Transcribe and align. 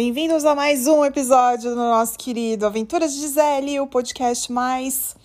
Bem-vindos 0.00 0.44
a 0.44 0.54
mais 0.54 0.86
um 0.86 1.04
episódio 1.04 1.70
do 1.70 1.76
nosso 1.76 2.16
querido 2.16 2.64
Aventuras 2.64 3.12
de 3.12 3.18
Gisele, 3.18 3.80
o 3.80 3.86
podcast 3.88 4.52
mais 4.52 5.16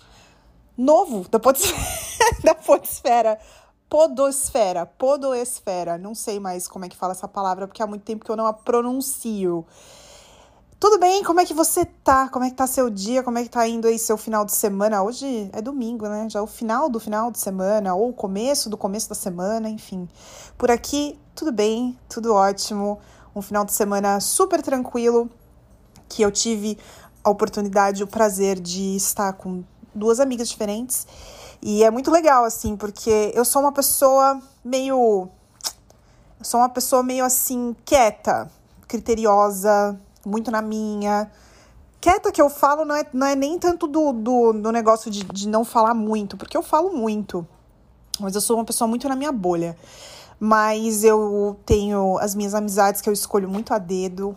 novo 0.76 1.28
da 1.28 1.38
podesfera, 1.38 1.78
da 2.42 2.54
podosfera, 3.88 4.84
podoesfera. 4.84 5.96
Não 5.96 6.12
sei 6.12 6.40
mais 6.40 6.66
como 6.66 6.84
é 6.84 6.88
que 6.88 6.96
fala 6.96 7.12
essa 7.12 7.28
palavra, 7.28 7.68
porque 7.68 7.84
há 7.84 7.86
muito 7.86 8.02
tempo 8.02 8.24
que 8.24 8.30
eu 8.32 8.34
não 8.34 8.46
a 8.48 8.52
pronuncio. 8.52 9.64
Tudo 10.80 10.98
bem? 10.98 11.22
Como 11.22 11.38
é 11.38 11.44
que 11.44 11.54
você 11.54 11.84
tá? 11.84 12.28
Como 12.28 12.44
é 12.44 12.50
que 12.50 12.56
tá 12.56 12.66
seu 12.66 12.90
dia? 12.90 13.22
Como 13.22 13.38
é 13.38 13.44
que 13.44 13.50
tá 13.50 13.68
indo 13.68 13.86
aí 13.86 13.96
seu 13.96 14.16
final 14.16 14.44
de 14.44 14.50
semana? 14.50 15.04
Hoje 15.04 15.50
é 15.52 15.62
domingo, 15.62 16.08
né? 16.08 16.26
Já 16.28 16.40
é 16.40 16.42
o 16.42 16.48
final 16.48 16.90
do 16.90 16.98
final 16.98 17.30
de 17.30 17.38
semana, 17.38 17.94
ou 17.94 18.08
o 18.08 18.12
começo 18.12 18.68
do 18.68 18.76
começo 18.76 19.08
da 19.08 19.14
semana, 19.14 19.68
enfim. 19.68 20.08
Por 20.58 20.68
aqui, 20.68 21.16
tudo 21.32 21.52
bem, 21.52 21.96
tudo 22.08 22.34
ótimo. 22.34 22.98
Um 23.34 23.42
final 23.42 23.64
de 23.64 23.72
semana 23.72 24.20
super 24.20 24.62
tranquilo, 24.62 25.28
que 26.08 26.22
eu 26.22 26.30
tive 26.30 26.78
a 27.22 27.30
oportunidade, 27.30 28.02
o 28.02 28.06
prazer 28.06 28.60
de 28.60 28.96
estar 28.96 29.32
com 29.32 29.64
duas 29.94 30.20
amigas 30.20 30.48
diferentes. 30.48 31.06
E 31.62 31.82
é 31.82 31.90
muito 31.90 32.10
legal, 32.10 32.44
assim, 32.44 32.76
porque 32.76 33.32
eu 33.34 33.44
sou 33.44 33.62
uma 33.62 33.72
pessoa 33.72 34.40
meio. 34.64 35.28
Eu 36.38 36.44
sou 36.44 36.60
uma 36.60 36.68
pessoa 36.68 37.02
meio 37.02 37.24
assim, 37.24 37.74
quieta, 37.84 38.50
criteriosa, 38.86 39.98
muito 40.26 40.50
na 40.50 40.60
minha. 40.60 41.30
Quieta 42.00 42.30
que 42.30 42.42
eu 42.42 42.50
falo 42.50 42.84
não 42.84 42.94
é, 42.94 43.06
não 43.14 43.26
é 43.26 43.34
nem 43.34 43.58
tanto 43.58 43.86
do, 43.86 44.12
do, 44.12 44.52
do 44.52 44.70
negócio 44.70 45.10
de, 45.10 45.24
de 45.24 45.48
não 45.48 45.64
falar 45.64 45.94
muito, 45.94 46.36
porque 46.36 46.56
eu 46.56 46.62
falo 46.62 46.90
muito. 46.90 47.46
Mas 48.20 48.34
eu 48.34 48.42
sou 48.42 48.56
uma 48.58 48.64
pessoa 48.64 48.86
muito 48.86 49.08
na 49.08 49.16
minha 49.16 49.32
bolha. 49.32 49.76
Mas 50.38 51.04
eu 51.04 51.58
tenho 51.64 52.18
as 52.18 52.34
minhas 52.34 52.54
amizades 52.54 53.00
que 53.00 53.08
eu 53.08 53.12
escolho 53.12 53.48
muito 53.48 53.72
a 53.72 53.78
dedo. 53.78 54.36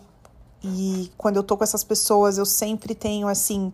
E 0.62 1.10
quando 1.16 1.36
eu 1.36 1.42
tô 1.42 1.56
com 1.56 1.64
essas 1.64 1.84
pessoas, 1.84 2.38
eu 2.38 2.46
sempre 2.46 2.94
tenho, 2.94 3.28
assim, 3.28 3.72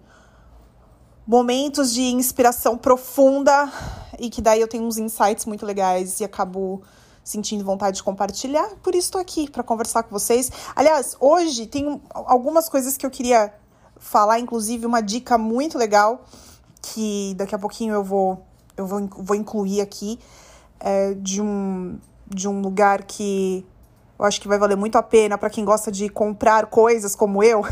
momentos 1.26 1.92
de 1.92 2.02
inspiração 2.02 2.76
profunda 2.76 3.70
e 4.18 4.28
que 4.28 4.42
daí 4.42 4.60
eu 4.60 4.68
tenho 4.68 4.84
uns 4.84 4.98
insights 4.98 5.46
muito 5.46 5.64
legais 5.64 6.20
e 6.20 6.24
acabo 6.24 6.82
sentindo 7.22 7.64
vontade 7.64 7.96
de 7.96 8.02
compartilhar. 8.02 8.68
Por 8.82 8.94
isso 8.94 9.06
estou 9.06 9.20
aqui 9.20 9.50
para 9.50 9.62
conversar 9.62 10.02
com 10.02 10.10
vocês. 10.10 10.52
Aliás, 10.76 11.16
hoje 11.18 11.66
tem 11.66 12.00
algumas 12.10 12.68
coisas 12.68 12.96
que 12.96 13.06
eu 13.06 13.10
queria 13.10 13.52
falar, 13.96 14.38
inclusive 14.38 14.84
uma 14.84 15.00
dica 15.00 15.38
muito 15.38 15.78
legal 15.78 16.24
que 16.82 17.34
daqui 17.36 17.54
a 17.54 17.58
pouquinho 17.58 17.94
eu 17.94 18.04
vou 18.04 18.44
eu 18.76 18.86
vou, 18.86 19.08
vou 19.16 19.36
incluir 19.36 19.80
aqui 19.80 20.18
é, 20.80 21.14
de 21.14 21.40
um 21.40 21.98
de 22.34 22.48
um 22.48 22.60
lugar 22.60 23.04
que 23.04 23.64
eu 24.18 24.24
acho 24.24 24.40
que 24.40 24.48
vai 24.48 24.58
valer 24.58 24.76
muito 24.76 24.96
a 24.96 25.02
pena 25.02 25.36
para 25.36 25.50
quem 25.50 25.64
gosta 25.64 25.90
de 25.90 26.08
comprar 26.08 26.66
coisas 26.66 27.14
como 27.14 27.42
eu. 27.42 27.62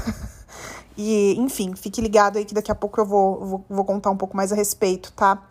e, 0.96 1.34
enfim, 1.38 1.74
fique 1.74 2.00
ligado 2.00 2.38
aí 2.38 2.44
que 2.44 2.54
daqui 2.54 2.70
a 2.70 2.74
pouco 2.74 3.00
eu 3.00 3.06
vou, 3.06 3.46
vou, 3.46 3.64
vou 3.68 3.84
contar 3.84 4.10
um 4.10 4.16
pouco 4.16 4.36
mais 4.36 4.52
a 4.52 4.54
respeito, 4.54 5.12
tá? 5.12 5.42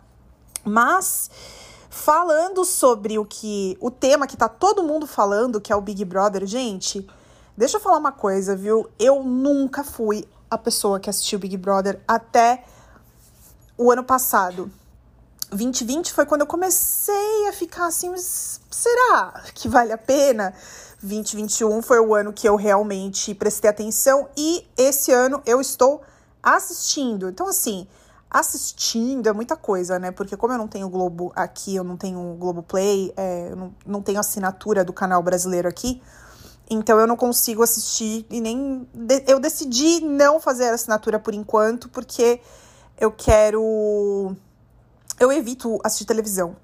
Mas 0.64 1.30
falando 1.88 2.64
sobre 2.64 3.18
o 3.18 3.24
que 3.24 3.76
o 3.80 3.90
tema 3.90 4.26
que 4.26 4.36
tá 4.36 4.48
todo 4.48 4.82
mundo 4.82 5.06
falando, 5.06 5.60
que 5.60 5.72
é 5.72 5.76
o 5.76 5.80
Big 5.80 6.04
Brother, 6.04 6.46
gente, 6.46 7.06
deixa 7.56 7.76
eu 7.76 7.80
falar 7.80 7.98
uma 7.98 8.12
coisa, 8.12 8.54
viu? 8.54 8.88
Eu 8.98 9.22
nunca 9.22 9.82
fui 9.82 10.26
a 10.50 10.58
pessoa 10.58 11.00
que 11.00 11.08
assistiu 11.08 11.38
Big 11.38 11.56
Brother 11.56 12.00
até 12.06 12.64
o 13.76 13.90
ano 13.90 14.04
passado. 14.04 14.70
2020 15.52 16.12
foi 16.12 16.24
quando 16.26 16.42
eu 16.42 16.46
comecei 16.46 17.48
a 17.48 17.52
ficar 17.52 17.86
assim, 17.86 18.12
será 18.16 19.42
que 19.54 19.68
vale 19.68 19.92
a 19.92 19.98
pena? 19.98 20.54
2021 21.02 21.82
foi 21.82 22.00
o 22.00 22.14
ano 22.14 22.32
que 22.32 22.48
eu 22.48 22.56
realmente 22.56 23.34
prestei 23.34 23.68
atenção 23.68 24.28
e 24.36 24.66
esse 24.76 25.12
ano 25.12 25.42
eu 25.44 25.60
estou 25.60 26.02
assistindo. 26.42 27.28
Então, 27.28 27.48
assim, 27.48 27.86
assistindo 28.30 29.28
é 29.28 29.32
muita 29.32 29.56
coisa, 29.56 29.98
né? 29.98 30.10
Porque 30.10 30.36
como 30.36 30.54
eu 30.54 30.58
não 30.58 30.68
tenho 30.68 30.88
Globo 30.88 31.32
aqui, 31.34 31.76
eu 31.76 31.84
não 31.84 31.96
tenho 31.96 32.36
Globo 32.38 32.62
Play, 32.62 33.12
é, 33.16 33.48
eu 33.50 33.56
não, 33.56 33.74
não 33.84 34.02
tenho 34.02 34.20
assinatura 34.20 34.84
do 34.84 34.92
canal 34.92 35.22
brasileiro 35.22 35.68
aqui, 35.68 36.00
então 36.70 36.98
eu 36.98 37.06
não 37.06 37.16
consigo 37.16 37.62
assistir 37.62 38.24
e 38.30 38.40
nem. 38.40 38.88
Eu 39.26 39.38
decidi 39.38 40.00
não 40.00 40.40
fazer 40.40 40.70
a 40.70 40.74
assinatura 40.74 41.18
por 41.18 41.34
enquanto, 41.34 41.88
porque 41.88 42.40
eu 42.98 43.10
quero 43.10 44.34
eu 45.22 45.32
evito 45.32 45.78
assistir 45.84 46.04
televisão. 46.04 46.56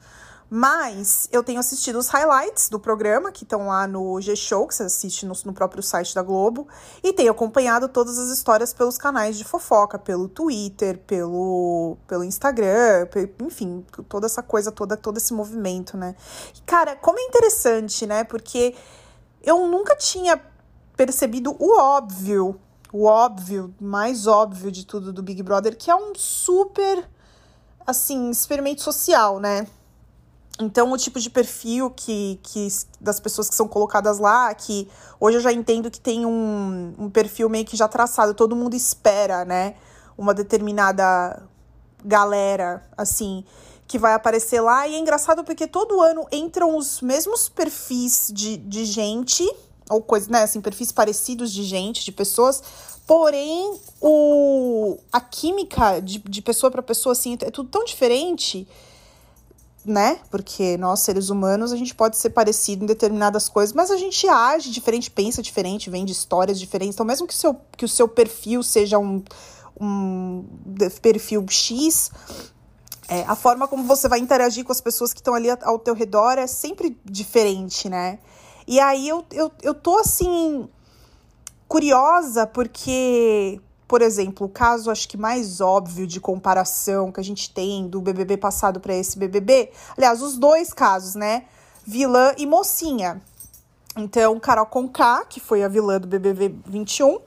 Mas 0.50 1.28
eu 1.30 1.42
tenho 1.42 1.60
assistido 1.60 1.98
os 1.98 2.08
highlights 2.08 2.70
do 2.70 2.80
programa, 2.80 3.30
que 3.30 3.44
estão 3.44 3.66
lá 3.66 3.86
no 3.86 4.18
G-Show, 4.18 4.66
que 4.66 4.74
você 4.74 4.84
assiste 4.84 5.26
no, 5.26 5.34
no, 5.44 5.52
próprio 5.52 5.82
site 5.82 6.14
da 6.14 6.22
Globo, 6.22 6.66
e 7.02 7.12
tenho 7.12 7.30
acompanhado 7.30 7.86
todas 7.86 8.18
as 8.18 8.30
histórias 8.30 8.72
pelos 8.72 8.96
canais 8.96 9.36
de 9.36 9.44
fofoca, 9.44 9.98
pelo 9.98 10.26
Twitter, 10.26 10.98
pelo, 11.06 11.98
pelo 12.06 12.24
Instagram, 12.24 13.06
enfim, 13.42 13.84
toda 14.08 14.24
essa 14.24 14.42
coisa 14.42 14.72
toda, 14.72 14.96
todo 14.96 15.18
esse 15.18 15.34
movimento, 15.34 15.98
né? 15.98 16.14
Cara, 16.64 16.96
como 16.96 17.18
é 17.18 17.22
interessante, 17.24 18.06
né? 18.06 18.24
Porque 18.24 18.74
eu 19.42 19.66
nunca 19.66 19.94
tinha 19.96 20.40
percebido 20.96 21.54
o 21.58 21.78
óbvio, 21.78 22.58
o 22.90 23.04
óbvio, 23.04 23.74
mais 23.78 24.26
óbvio 24.26 24.72
de 24.72 24.86
tudo 24.86 25.12
do 25.12 25.22
Big 25.22 25.42
Brother, 25.42 25.76
que 25.76 25.90
é 25.90 25.94
um 25.94 26.14
super 26.14 27.06
assim, 27.88 28.28
experimento 28.30 28.82
social, 28.82 29.40
né? 29.40 29.66
Então, 30.60 30.92
o 30.92 30.98
tipo 30.98 31.18
de 31.18 31.30
perfil 31.30 31.90
que, 31.90 32.38
que 32.42 32.68
das 33.00 33.18
pessoas 33.18 33.48
que 33.48 33.54
são 33.54 33.66
colocadas 33.66 34.18
lá, 34.18 34.52
que 34.52 34.86
hoje 35.18 35.38
eu 35.38 35.40
já 35.40 35.50
entendo 35.50 35.90
que 35.90 35.98
tem 35.98 36.26
um, 36.26 36.94
um 36.98 37.08
perfil 37.08 37.48
meio 37.48 37.64
que 37.64 37.78
já 37.78 37.88
traçado, 37.88 38.34
todo 38.34 38.54
mundo 38.54 38.74
espera, 38.74 39.42
né? 39.46 39.76
Uma 40.18 40.34
determinada 40.34 41.42
galera, 42.04 42.84
assim, 42.94 43.42
que 43.86 43.98
vai 43.98 44.12
aparecer 44.12 44.60
lá. 44.60 44.86
E 44.86 44.94
é 44.94 44.98
engraçado 44.98 45.42
porque 45.42 45.66
todo 45.66 46.02
ano 46.02 46.26
entram 46.30 46.76
os 46.76 47.00
mesmos 47.00 47.48
perfis 47.48 48.30
de, 48.34 48.58
de 48.58 48.84
gente, 48.84 49.48
ou 49.90 50.02
coisas, 50.02 50.28
né, 50.28 50.42
assim, 50.42 50.60
perfis 50.60 50.92
parecidos 50.92 51.52
de 51.52 51.62
gente, 51.62 52.04
de 52.04 52.12
pessoas, 52.12 52.62
Porém, 53.08 53.80
o, 54.02 54.98
a 55.10 55.18
química 55.18 55.98
de, 55.98 56.18
de 56.18 56.42
pessoa 56.42 56.70
para 56.70 56.82
pessoa, 56.82 57.14
assim, 57.14 57.38
é 57.40 57.50
tudo 57.50 57.70
tão 57.70 57.82
diferente, 57.82 58.68
né? 59.82 60.18
Porque 60.30 60.76
nós, 60.76 61.00
seres 61.00 61.30
humanos, 61.30 61.72
a 61.72 61.76
gente 61.78 61.94
pode 61.94 62.18
ser 62.18 62.28
parecido 62.28 62.84
em 62.84 62.86
determinadas 62.86 63.48
coisas, 63.48 63.74
mas 63.74 63.90
a 63.90 63.96
gente 63.96 64.28
age 64.28 64.70
diferente, 64.70 65.10
pensa 65.10 65.40
diferente, 65.40 65.88
vem 65.88 66.04
de 66.04 66.12
histórias 66.12 66.60
diferentes. 66.60 66.96
Então, 66.96 67.06
mesmo 67.06 67.26
que, 67.26 67.34
seu, 67.34 67.58
que 67.78 67.86
o 67.86 67.88
seu 67.88 68.06
perfil 68.06 68.62
seja 68.62 68.98
um, 68.98 69.24
um 69.80 70.44
perfil 71.00 71.46
X, 71.48 72.10
é, 73.08 73.22
a 73.22 73.34
forma 73.34 73.66
como 73.66 73.84
você 73.84 74.06
vai 74.06 74.18
interagir 74.18 74.66
com 74.66 74.72
as 74.72 74.82
pessoas 74.82 75.14
que 75.14 75.20
estão 75.20 75.32
ali 75.32 75.48
ao 75.62 75.78
teu 75.78 75.94
redor 75.94 76.36
é 76.36 76.46
sempre 76.46 76.94
diferente, 77.06 77.88
né? 77.88 78.18
E 78.68 78.78
aí 78.78 79.08
eu, 79.08 79.24
eu, 79.32 79.50
eu 79.62 79.72
tô 79.72 79.98
assim 79.98 80.68
curiosa 81.66 82.46
porque, 82.46 83.58
por 83.88 84.02
exemplo, 84.02 84.46
o 84.46 84.50
caso 84.50 84.90
acho 84.90 85.08
que 85.08 85.16
mais 85.16 85.62
óbvio 85.62 86.06
de 86.06 86.20
comparação 86.20 87.10
que 87.10 87.18
a 87.18 87.24
gente 87.24 87.50
tem 87.50 87.88
do 87.88 88.02
BBB 88.02 88.36
passado 88.36 88.78
para 88.78 88.94
esse 88.94 89.18
BBB, 89.18 89.72
aliás, 89.96 90.20
os 90.20 90.36
dois 90.36 90.70
casos, 90.74 91.14
né? 91.14 91.46
Vilã 91.82 92.34
e 92.36 92.44
mocinha. 92.44 93.22
Então, 93.96 94.38
Carol 94.38 94.66
Conká, 94.66 95.24
que 95.24 95.40
foi 95.40 95.64
a 95.64 95.68
vilã 95.68 95.98
do 95.98 96.06
BBB 96.06 96.54
21, 96.66 97.20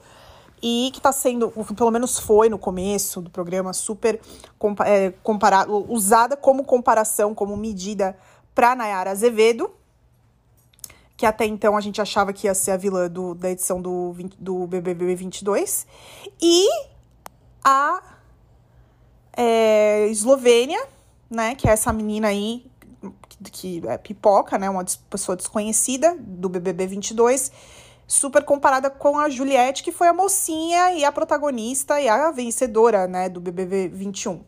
e 0.62 0.90
que 0.92 1.00
está 1.00 1.10
sendo, 1.10 1.50
pelo 1.74 1.90
menos 1.90 2.20
foi 2.20 2.48
no 2.48 2.56
começo 2.56 3.20
do 3.20 3.30
programa, 3.30 3.72
super 3.72 4.20
é, 4.86 5.12
comparado, 5.24 5.92
usada 5.92 6.36
como 6.36 6.62
comparação, 6.62 7.34
como 7.34 7.56
medida 7.56 8.16
para 8.54 8.76
Nayara 8.76 9.10
Azevedo, 9.10 9.72
que 11.16 11.26
até 11.26 11.44
então 11.46 11.76
a 11.76 11.80
gente 11.80 12.00
achava 12.00 12.32
que 12.32 12.46
ia 12.46 12.54
ser 12.54 12.72
a 12.72 12.76
vilã 12.76 13.08
do, 13.08 13.34
da 13.34 13.50
edição 13.50 13.80
do, 13.80 14.14
do 14.38 14.66
BBB 14.66 15.14
22, 15.14 15.86
e 16.40 16.66
a 17.64 18.02
é, 19.36 20.06
Eslovênia, 20.08 20.84
né, 21.30 21.54
que 21.54 21.68
é 21.68 21.72
essa 21.72 21.92
menina 21.92 22.28
aí 22.28 22.70
que, 23.28 23.50
que 23.50 23.88
é 23.88 23.96
pipoca, 23.98 24.58
né, 24.58 24.68
uma 24.68 24.84
pessoa 25.08 25.36
desconhecida 25.36 26.16
do 26.18 26.48
BBB 26.48 26.86
22, 26.86 27.50
super 28.06 28.44
comparada 28.44 28.90
com 28.90 29.18
a 29.18 29.28
Juliette, 29.28 29.82
que 29.82 29.92
foi 29.92 30.08
a 30.08 30.12
mocinha 30.12 30.92
e 30.92 31.04
a 31.04 31.10
protagonista 31.10 32.00
e 32.00 32.08
a 32.08 32.30
vencedora, 32.30 33.06
né, 33.06 33.28
do 33.28 33.40
BBB 33.40 33.88
21. 33.88 34.44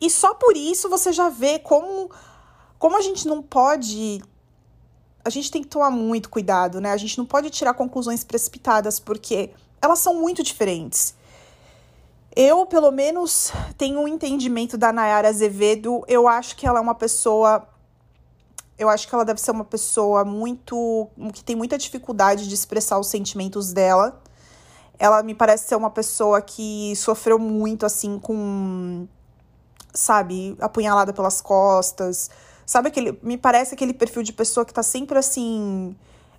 E 0.00 0.10
só 0.10 0.34
por 0.34 0.56
isso 0.56 0.88
você 0.88 1.12
já 1.12 1.28
vê 1.28 1.58
como 1.58 2.10
como 2.78 2.96
a 2.96 3.02
gente 3.02 3.28
não 3.28 3.42
pode 3.42 4.22
a 5.24 5.30
gente 5.30 5.50
tem 5.50 5.62
que 5.62 5.68
tomar 5.68 5.90
muito 5.90 6.28
cuidado, 6.28 6.80
né? 6.80 6.92
A 6.92 6.96
gente 6.96 7.18
não 7.18 7.26
pode 7.26 7.50
tirar 7.50 7.74
conclusões 7.74 8.24
precipitadas, 8.24 8.98
porque 8.98 9.50
elas 9.80 9.98
são 9.98 10.14
muito 10.14 10.42
diferentes. 10.42 11.14
Eu, 12.34 12.64
pelo 12.64 12.90
menos, 12.90 13.52
tenho 13.76 14.00
um 14.00 14.08
entendimento 14.08 14.78
da 14.78 14.92
Nayara 14.92 15.28
Azevedo. 15.28 16.04
Eu 16.06 16.28
acho 16.28 16.56
que 16.56 16.66
ela 16.66 16.78
é 16.78 16.82
uma 16.82 16.94
pessoa 16.94 17.66
Eu 18.78 18.88
acho 18.88 19.06
que 19.06 19.14
ela 19.14 19.24
deve 19.24 19.40
ser 19.40 19.50
uma 19.50 19.64
pessoa 19.64 20.24
muito. 20.24 21.08
que 21.34 21.44
tem 21.44 21.54
muita 21.56 21.76
dificuldade 21.76 22.48
de 22.48 22.54
expressar 22.54 22.98
os 22.98 23.08
sentimentos 23.08 23.72
dela. 23.72 24.22
Ela 24.98 25.22
me 25.22 25.34
parece 25.34 25.68
ser 25.68 25.76
uma 25.76 25.90
pessoa 25.90 26.40
que 26.40 26.94
sofreu 26.96 27.38
muito, 27.38 27.84
assim, 27.84 28.18
com. 28.18 29.06
Sabe, 29.92 30.56
apunhalada 30.60 31.12
pelas 31.12 31.40
costas. 31.40 32.30
Sabe 32.70 32.86
aquele. 32.86 33.18
Me 33.20 33.36
parece 33.36 33.74
aquele 33.74 33.92
perfil 33.92 34.22
de 34.22 34.32
pessoa 34.32 34.64
que 34.64 34.72
tá 34.72 34.82
sempre 34.82 35.18
assim. 35.18 35.96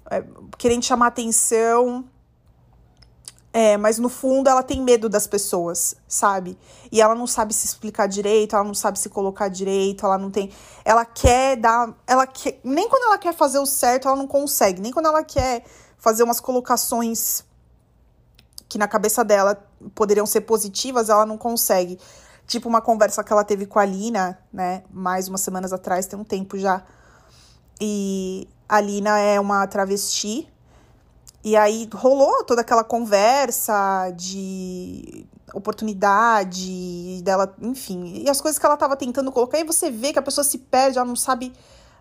É, 0.10 0.24
querendo 0.57 0.83
chamar 0.83 1.07
atenção 1.07 2.06
é, 3.54 3.75
mas 3.75 4.00
no 4.00 4.07
fundo 4.07 4.50
ela 4.50 4.63
tem 4.63 4.81
medo 4.81 5.10
das 5.10 5.28
pessoas, 5.28 5.94
sabe? 6.07 6.57
E 6.89 7.01
ela 7.01 7.13
não 7.13 7.28
sabe 7.28 7.54
se 7.54 7.66
explicar 7.66 8.07
direito, 8.07 8.56
ela 8.56 8.63
não 8.63 8.74
sabe 8.74 8.98
se 8.98 9.10
colocar 9.10 9.50
direito, 9.50 10.06
ela 10.06 10.18
não 10.18 10.31
tem. 10.31 10.50
Ela 10.86 11.04
quer 11.04 11.57
dar. 11.57 11.94
Ela 12.07 12.25
quer. 12.25 12.62
Nem 12.63 12.88
quando 12.88 13.04
ela 13.04 13.18
quer 13.18 13.33
fazer 13.33 13.60
o 13.60 13.66
certo, 13.66 14.07
ela 14.07 14.16
não 14.16 14.28
consegue. 14.28 14.81
Nem 14.81 14.92
quando 14.92 15.07
ela 15.07 15.24
quer 15.24 15.66
fazer 15.98 16.24
umas 16.24 16.39
colocações 16.39 17.44
que 18.69 18.78
na 18.78 18.88
cabeça 18.88 19.22
dela 19.22 19.62
poderiam 19.94 20.25
ser 20.25 20.42
positivas, 20.42 21.10
ela 21.10 21.25
não 21.25 21.38
consegue. 21.38 22.00
Tipo 22.51 22.68
uma 22.68 22.81
conversa 22.81 23.24
que 23.24 23.31
ela 23.31 23.45
teve 23.45 23.65
com 23.65 23.80
a 23.80 23.86
Lina, 23.86 24.38
né? 24.51 24.83
Mais 24.92 25.30
umas 25.30 25.39
semanas 25.39 25.71
atrás, 25.71 26.06
tem 26.06 26.19
um 26.19 26.24
tempo 26.25 26.57
já. 26.57 26.83
E 27.80 28.45
a 28.68 28.81
Lina 28.81 29.18
é 29.19 29.39
uma 29.39 29.65
travesti 29.68 30.51
e 31.42 31.56
aí 31.56 31.88
rolou 31.94 32.44
toda 32.44 32.59
aquela 32.59 32.83
conversa 32.83 34.12
de 34.18 35.25
oportunidade 35.53 37.21
dela, 37.24 37.56
enfim, 37.62 38.21
e 38.21 38.30
as 38.30 38.42
coisas 38.42 38.59
que 38.59 38.65
ela 38.65 38.75
tava 38.75 38.97
tentando 38.97 39.31
colocar, 39.31 39.57
e 39.57 39.63
você 39.63 39.89
vê 39.89 40.12
que 40.12 40.19
a 40.19 40.21
pessoa 40.21 40.44
se 40.44 40.57
perde, 40.57 40.97
ela 40.97 41.07
não 41.07 41.15
sabe, 41.15 41.54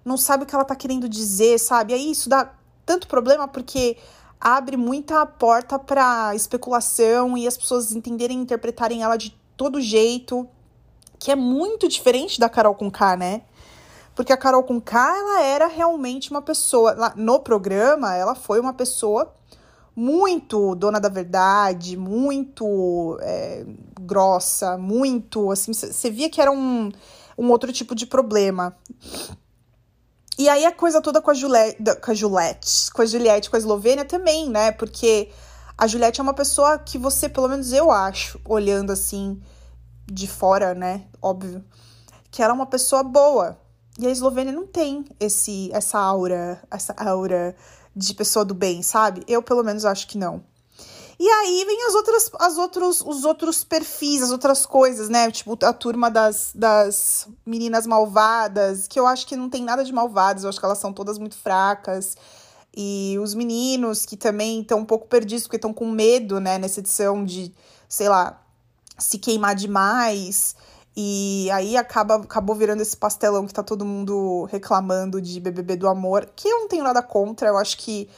não 0.04 0.16
sabe 0.16 0.42
o 0.42 0.46
que 0.46 0.54
ela 0.54 0.64
tá 0.64 0.74
querendo 0.74 1.08
dizer, 1.08 1.60
sabe? 1.60 1.94
Aí 1.94 2.10
isso 2.10 2.28
dá 2.28 2.52
tanto 2.84 3.06
problema 3.06 3.46
porque 3.46 3.96
abre 4.40 4.76
muita 4.76 5.24
porta 5.24 5.78
para 5.78 6.34
especulação 6.34 7.38
e 7.38 7.46
as 7.46 7.56
pessoas 7.56 7.92
entenderem, 7.92 8.40
interpretarem 8.40 9.04
ela 9.04 9.16
de 9.16 9.39
todo 9.60 9.78
jeito, 9.78 10.48
que 11.18 11.30
é 11.30 11.36
muito 11.36 11.86
diferente 11.86 12.40
da 12.40 12.48
Carol 12.48 12.74
com 12.74 12.90
K, 12.90 13.14
né? 13.14 13.42
Porque 14.14 14.32
a 14.32 14.36
Carol 14.38 14.62
com 14.62 14.80
K, 14.80 14.98
ela 14.98 15.42
era 15.42 15.66
realmente 15.66 16.30
uma 16.30 16.40
pessoa. 16.40 16.94
Lá 16.94 17.12
no 17.14 17.40
programa, 17.40 18.16
ela 18.16 18.34
foi 18.34 18.58
uma 18.58 18.72
pessoa 18.72 19.30
muito 19.94 20.74
dona 20.76 20.98
da 20.98 21.10
verdade, 21.10 21.94
muito 21.94 23.18
é, 23.20 23.66
grossa, 24.00 24.78
muito 24.78 25.50
assim. 25.50 25.74
Você 25.74 26.10
via 26.10 26.30
que 26.30 26.40
era 26.40 26.50
um, 26.50 26.90
um 27.36 27.50
outro 27.50 27.70
tipo 27.70 27.94
de 27.94 28.06
problema. 28.06 28.74
E 30.38 30.48
aí 30.48 30.64
a 30.64 30.72
coisa 30.72 31.02
toda 31.02 31.20
com 31.20 31.30
a 31.30 31.34
Juliette, 31.34 31.82
com 32.02 32.10
a 32.10 32.14
Juliette, 32.14 32.90
com 32.94 33.02
a 33.02 33.06
Juliette, 33.06 33.50
com 33.50 33.56
a 33.56 33.58
Eslovênia 33.58 34.06
também, 34.06 34.48
né? 34.48 34.72
Porque 34.72 35.28
a 35.80 35.86
Juliette 35.86 36.20
é 36.20 36.22
uma 36.22 36.34
pessoa 36.34 36.78
que 36.78 36.98
você, 36.98 37.26
pelo 37.26 37.48
menos 37.48 37.72
eu 37.72 37.90
acho, 37.90 38.38
olhando 38.44 38.92
assim 38.92 39.40
de 40.04 40.28
fora, 40.28 40.74
né? 40.74 41.06
Óbvio, 41.22 41.64
que 42.30 42.42
ela 42.42 42.52
é 42.52 42.54
uma 42.54 42.66
pessoa 42.66 43.02
boa. 43.02 43.58
E 43.98 44.06
a 44.06 44.10
Eslovênia 44.10 44.52
não 44.52 44.66
tem 44.66 45.06
esse 45.18 45.70
essa 45.72 45.98
aura, 45.98 46.62
essa 46.70 46.94
aura 46.98 47.56
de 47.96 48.12
pessoa 48.12 48.44
do 48.44 48.54
bem, 48.54 48.82
sabe? 48.82 49.24
Eu 49.26 49.42
pelo 49.42 49.64
menos 49.64 49.86
acho 49.86 50.06
que 50.06 50.18
não. 50.18 50.44
E 51.18 51.26
aí 51.26 51.64
vem 51.64 51.86
as 51.86 51.94
outras, 51.94 52.30
as 52.38 52.58
outros, 52.58 53.00
os 53.00 53.24
outros 53.24 53.64
perfis, 53.64 54.22
as 54.22 54.30
outras 54.30 54.66
coisas, 54.66 55.08
né? 55.08 55.30
Tipo, 55.30 55.56
a 55.64 55.72
turma 55.72 56.10
das, 56.10 56.52
das 56.54 57.26
meninas 57.46 57.86
malvadas, 57.86 58.86
que 58.86 59.00
eu 59.00 59.06
acho 59.06 59.26
que 59.26 59.34
não 59.34 59.48
tem 59.48 59.64
nada 59.64 59.82
de 59.82 59.94
malvadas, 59.94 60.44
eu 60.44 60.50
acho 60.50 60.58
que 60.58 60.64
elas 60.66 60.78
são 60.78 60.92
todas 60.92 61.18
muito 61.18 61.38
fracas. 61.38 62.16
E 62.76 63.16
os 63.20 63.34
meninos 63.34 64.06
que 64.06 64.16
também 64.16 64.60
estão 64.60 64.78
um 64.78 64.84
pouco 64.84 65.08
perdidos, 65.08 65.44
porque 65.44 65.56
estão 65.56 65.72
com 65.72 65.90
medo, 65.90 66.38
né, 66.40 66.58
nessa 66.58 66.80
edição 66.80 67.24
de, 67.24 67.52
sei 67.88 68.08
lá, 68.08 68.40
se 68.98 69.18
queimar 69.18 69.54
demais. 69.54 70.54
E 70.96 71.48
aí 71.52 71.76
acaba, 71.76 72.16
acabou 72.16 72.54
virando 72.54 72.82
esse 72.82 72.96
pastelão 72.96 73.46
que 73.46 73.54
tá 73.54 73.62
todo 73.62 73.84
mundo 73.84 74.44
reclamando 74.50 75.20
de 75.20 75.40
BBB 75.40 75.76
do 75.76 75.88
amor, 75.88 76.28
que 76.36 76.48
eu 76.48 76.60
não 76.60 76.68
tenho 76.68 76.84
nada 76.84 77.02
contra, 77.02 77.48
eu 77.48 77.56
acho 77.56 77.78
que 77.78 78.08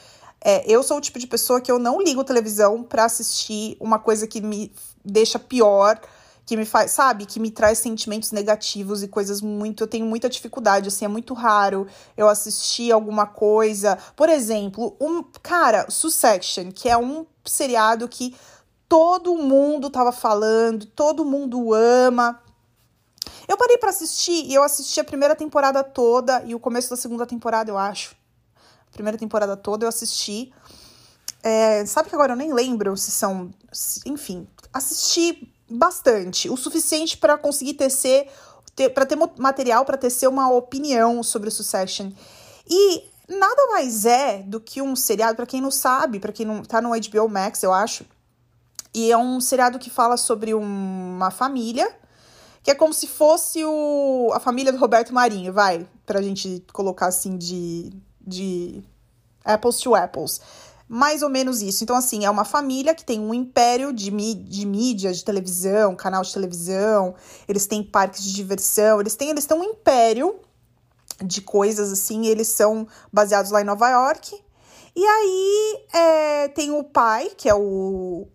é, 0.44 0.64
eu 0.70 0.82
sou 0.82 0.96
o 0.96 1.00
tipo 1.00 1.18
de 1.18 1.26
pessoa 1.26 1.60
que 1.60 1.70
eu 1.70 1.78
não 1.78 2.02
ligo 2.02 2.24
televisão 2.24 2.82
para 2.82 3.04
assistir 3.04 3.76
uma 3.78 3.98
coisa 3.98 4.26
que 4.26 4.40
me 4.40 4.72
deixa 5.04 5.38
pior, 5.38 6.00
que 6.44 6.56
me 6.56 6.64
faz, 6.64 6.90
sabe, 6.90 7.24
que 7.24 7.38
me 7.38 7.50
traz 7.50 7.78
sentimentos 7.78 8.32
negativos 8.32 9.02
e 9.02 9.08
coisas 9.08 9.40
muito. 9.40 9.84
Eu 9.84 9.88
tenho 9.88 10.06
muita 10.06 10.28
dificuldade, 10.28 10.88
assim, 10.88 11.04
é 11.04 11.08
muito 11.08 11.34
raro 11.34 11.86
eu 12.16 12.28
assistir 12.28 12.90
alguma 12.90 13.26
coisa. 13.26 13.96
Por 14.16 14.28
exemplo, 14.28 14.96
um. 15.00 15.22
Cara, 15.42 15.90
Succession, 15.90 16.72
que 16.72 16.88
é 16.88 16.96
um 16.96 17.24
seriado 17.44 18.08
que 18.08 18.34
todo 18.88 19.36
mundo 19.36 19.88
tava 19.88 20.12
falando, 20.12 20.86
todo 20.86 21.24
mundo 21.24 21.72
ama. 21.72 22.40
Eu 23.46 23.56
parei 23.56 23.78
para 23.78 23.90
assistir 23.90 24.44
e 24.46 24.54
eu 24.54 24.62
assisti 24.62 25.00
a 25.00 25.04
primeira 25.04 25.34
temporada 25.34 25.82
toda 25.82 26.42
e 26.44 26.54
o 26.54 26.60
começo 26.60 26.90
da 26.90 26.96
segunda 26.96 27.26
temporada, 27.26 27.70
eu 27.70 27.78
acho. 27.78 28.14
A 28.88 28.92
primeira 28.92 29.16
temporada 29.16 29.56
toda 29.56 29.84
eu 29.84 29.88
assisti. 29.88 30.52
É, 31.42 31.84
sabe 31.86 32.08
que 32.08 32.14
agora 32.14 32.32
eu 32.32 32.36
nem 32.36 32.52
lembro 32.52 32.96
se 32.96 33.10
são. 33.10 33.50
Enfim, 34.06 34.46
assisti 34.72 35.51
bastante. 35.72 36.48
O 36.48 36.56
suficiente 36.56 37.16
para 37.16 37.36
conseguir 37.38 37.74
tecer. 37.74 38.28
Ter, 38.74 38.88
para 38.88 39.04
ter 39.04 39.16
material 39.36 39.84
para 39.84 39.98
tecer 39.98 40.26
uma 40.26 40.50
opinião 40.50 41.22
sobre 41.22 41.48
o 41.48 41.52
Succession. 41.52 42.10
E 42.66 43.04
nada 43.28 43.66
mais 43.66 44.06
é 44.06 44.38
do 44.38 44.58
que 44.58 44.80
um 44.80 44.96
seriado, 44.96 45.36
para 45.36 45.44
quem 45.44 45.60
não 45.60 45.70
sabe, 45.70 46.18
para 46.18 46.32
quem 46.32 46.46
não 46.46 46.62
tá 46.62 46.80
no 46.80 46.88
HBO 46.88 47.28
Max, 47.28 47.62
eu 47.62 47.72
acho. 47.72 48.06
E 48.94 49.12
é 49.12 49.16
um 49.16 49.40
seriado 49.40 49.78
que 49.78 49.90
fala 49.90 50.16
sobre 50.16 50.54
uma 50.54 51.30
família 51.30 51.94
que 52.62 52.70
é 52.70 52.74
como 52.74 52.92
se 52.92 53.06
fosse 53.06 53.64
o, 53.64 54.30
a 54.32 54.38
família 54.38 54.72
do 54.72 54.78
Roberto 54.78 55.12
Marinho, 55.12 55.52
vai, 55.52 55.86
pra 56.06 56.22
gente 56.22 56.64
colocar 56.72 57.06
assim 57.06 57.36
de, 57.36 57.92
de 58.20 58.84
apples 59.44 59.78
to 59.78 59.94
apples. 59.94 60.40
Mais 60.94 61.22
ou 61.22 61.30
menos 61.30 61.62
isso. 61.62 61.82
Então, 61.82 61.96
assim, 61.96 62.26
é 62.26 62.28
uma 62.28 62.44
família 62.44 62.94
que 62.94 63.02
tem 63.02 63.18
um 63.18 63.32
império 63.32 63.94
de, 63.94 64.10
de 64.10 64.66
mídia, 64.66 65.10
de 65.10 65.24
televisão, 65.24 65.96
canal 65.96 66.20
de 66.20 66.30
televisão, 66.30 67.14
eles 67.48 67.66
têm 67.66 67.82
parques 67.82 68.22
de 68.22 68.34
diversão, 68.34 69.00
eles 69.00 69.16
têm, 69.16 69.30
eles 69.30 69.46
têm 69.46 69.56
um 69.56 69.64
império 69.64 70.38
de 71.24 71.40
coisas 71.40 71.90
assim, 71.90 72.26
eles 72.26 72.48
são 72.48 72.86
baseados 73.10 73.50
lá 73.50 73.62
em 73.62 73.64
Nova 73.64 73.88
York. 73.88 74.38
E 74.94 75.02
aí 75.02 75.86
é, 75.94 76.48
tem 76.48 76.70
o 76.70 76.84
pai, 76.84 77.30
que 77.38 77.48
é 77.48 77.54
o, 77.54 78.28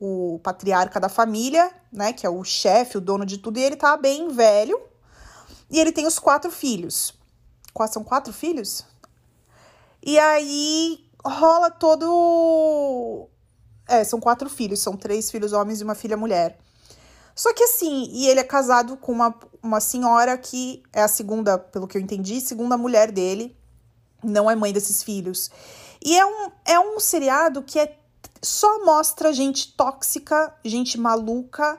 o 0.00 0.40
patriarca 0.42 0.98
da 0.98 1.08
família, 1.08 1.70
né, 1.92 2.12
que 2.12 2.26
é 2.26 2.28
o 2.28 2.42
chefe, 2.42 2.98
o 2.98 3.00
dono 3.00 3.24
de 3.24 3.38
tudo, 3.38 3.60
e 3.60 3.62
ele 3.62 3.76
tá 3.76 3.96
bem 3.96 4.26
velho. 4.26 4.76
E 5.70 5.78
ele 5.78 5.92
tem 5.92 6.04
os 6.04 6.18
quatro 6.18 6.50
filhos. 6.50 7.14
Quais 7.72 7.92
são 7.92 8.02
quatro 8.02 8.32
filhos? 8.32 8.84
E 10.04 10.18
aí 10.18 11.11
rola 11.24 11.70
todo. 11.70 13.28
É, 13.88 14.04
são 14.04 14.20
quatro 14.20 14.48
filhos, 14.48 14.80
são 14.80 14.96
três 14.96 15.30
filhos 15.30 15.52
homens 15.52 15.80
e 15.80 15.84
uma 15.84 15.94
filha 15.94 16.16
mulher. 16.16 16.58
Só 17.34 17.52
que 17.52 17.64
assim, 17.64 18.08
e 18.12 18.28
ele 18.28 18.40
é 18.40 18.44
casado 18.44 18.96
com 18.96 19.12
uma, 19.12 19.34
uma 19.62 19.80
senhora 19.80 20.36
que 20.36 20.82
é 20.92 21.02
a 21.02 21.08
segunda, 21.08 21.58
pelo 21.58 21.88
que 21.88 21.96
eu 21.96 22.02
entendi, 22.02 22.40
segunda 22.40 22.76
mulher 22.76 23.10
dele, 23.10 23.56
não 24.22 24.50
é 24.50 24.54
mãe 24.54 24.72
desses 24.72 25.02
filhos. 25.02 25.50
E 26.04 26.18
é 26.18 26.26
um, 26.26 26.50
é 26.64 26.80
um 26.80 27.00
seriado 27.00 27.62
que 27.62 27.78
é 27.78 27.98
só 28.42 28.84
mostra 28.84 29.32
gente 29.32 29.72
tóxica, 29.74 30.54
gente 30.64 30.98
maluca, 30.98 31.78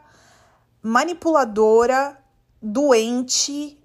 manipuladora, 0.82 2.18
doente, 2.62 3.78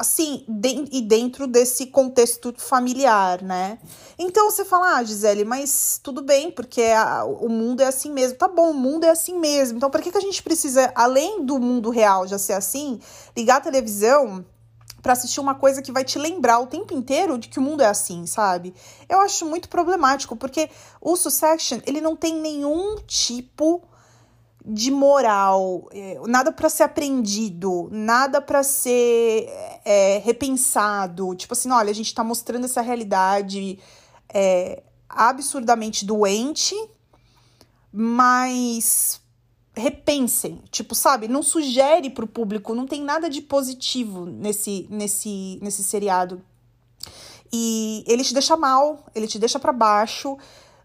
assim, 0.00 0.46
de, 0.48 0.88
e 0.90 1.02
dentro 1.02 1.46
desse 1.46 1.86
contexto 1.88 2.54
familiar, 2.56 3.42
né? 3.42 3.78
Então 4.18 4.50
você 4.50 4.64
fala, 4.64 4.96
ah, 4.96 5.04
Gisele, 5.04 5.44
mas 5.44 6.00
tudo 6.02 6.22
bem, 6.22 6.50
porque 6.50 6.80
a, 6.80 7.22
o 7.24 7.50
mundo 7.50 7.82
é 7.82 7.86
assim 7.86 8.10
mesmo. 8.10 8.38
Tá 8.38 8.48
bom, 8.48 8.70
o 8.70 8.74
mundo 8.74 9.04
é 9.04 9.10
assim 9.10 9.38
mesmo. 9.38 9.76
Então, 9.76 9.90
por 9.90 10.00
que, 10.00 10.10
que 10.10 10.16
a 10.16 10.22
gente 10.22 10.42
precisa, 10.42 10.90
além 10.94 11.44
do 11.44 11.58
mundo 11.58 11.90
real 11.90 12.26
já 12.26 12.38
ser 12.38 12.54
assim, 12.54 12.98
ligar 13.36 13.58
a 13.58 13.60
televisão 13.60 14.42
para 15.02 15.12
assistir 15.12 15.38
uma 15.38 15.54
coisa 15.54 15.82
que 15.82 15.92
vai 15.92 16.02
te 16.02 16.18
lembrar 16.18 16.60
o 16.60 16.66
tempo 16.66 16.94
inteiro 16.94 17.36
de 17.36 17.48
que 17.48 17.58
o 17.58 17.62
mundo 17.62 17.82
é 17.82 17.86
assim, 17.86 18.24
sabe? 18.24 18.74
Eu 19.06 19.20
acho 19.20 19.44
muito 19.44 19.68
problemático, 19.68 20.34
porque 20.34 20.70
o 20.98 21.14
Succession, 21.14 21.80
ele 21.86 22.00
não 22.00 22.16
tem 22.16 22.40
nenhum 22.40 22.96
tipo 23.06 23.82
de 24.72 24.90
moral, 24.90 25.88
é, 25.92 26.20
nada 26.26 26.52
para 26.52 26.68
ser 26.68 26.84
aprendido, 26.84 27.88
nada 27.90 28.40
para 28.40 28.62
ser 28.62 29.48
é, 29.84 30.18
repensado. 30.24 31.34
Tipo 31.34 31.54
assim, 31.54 31.70
olha, 31.70 31.90
a 31.90 31.94
gente 31.94 32.14
tá 32.14 32.22
mostrando 32.22 32.66
essa 32.66 32.80
realidade 32.80 33.78
é, 34.32 34.82
absurdamente 35.08 36.04
doente, 36.04 36.76
mas 37.92 39.20
repensem, 39.74 40.62
tipo, 40.70 40.94
sabe? 40.94 41.26
Não 41.26 41.42
sugere 41.42 42.08
pro 42.10 42.26
público, 42.26 42.74
não 42.74 42.86
tem 42.86 43.02
nada 43.02 43.28
de 43.28 43.40
positivo 43.40 44.24
nesse 44.24 44.86
nesse 44.90 45.58
nesse 45.60 45.82
seriado 45.82 46.42
e 47.52 48.04
ele 48.06 48.22
te 48.22 48.32
deixa 48.32 48.56
mal, 48.56 49.06
ele 49.14 49.26
te 49.26 49.38
deixa 49.38 49.58
para 49.58 49.72
baixo. 49.72 50.38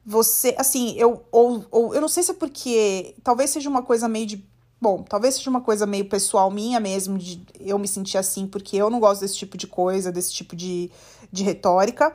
Você, 0.05 0.55
assim, 0.57 0.93
eu 0.97 1.25
ou, 1.31 1.65
ou 1.71 1.95
eu 1.95 2.01
não 2.01 2.07
sei 2.07 2.21
se 2.21 2.31
é 2.31 2.33
porque 2.33 3.15
talvez 3.24 3.50
seja 3.50 3.69
uma 3.69 3.81
coisa 3.81 4.07
meio 4.07 4.25
de 4.25 4.47
Bom, 4.79 5.03
talvez 5.03 5.35
seja 5.35 5.50
uma 5.50 5.62
coisa 5.62 5.85
meio 5.85 6.07
pessoal 6.07 6.51
minha 6.51 6.79
mesmo, 6.79 7.17
de 7.17 7.41
eu 7.59 7.79
me 7.79 7.88
sentir 7.88 8.17
assim, 8.17 8.45
porque 8.45 8.75
eu 8.75 8.89
não 8.89 9.00
gosto 9.00 9.21
desse 9.21 9.35
tipo 9.35 9.57
de 9.57 9.65
coisa, 9.65 10.12
desse 10.12 10.33
tipo 10.33 10.55
de, 10.55 10.91
de 11.31 11.43
retórica. 11.43 12.13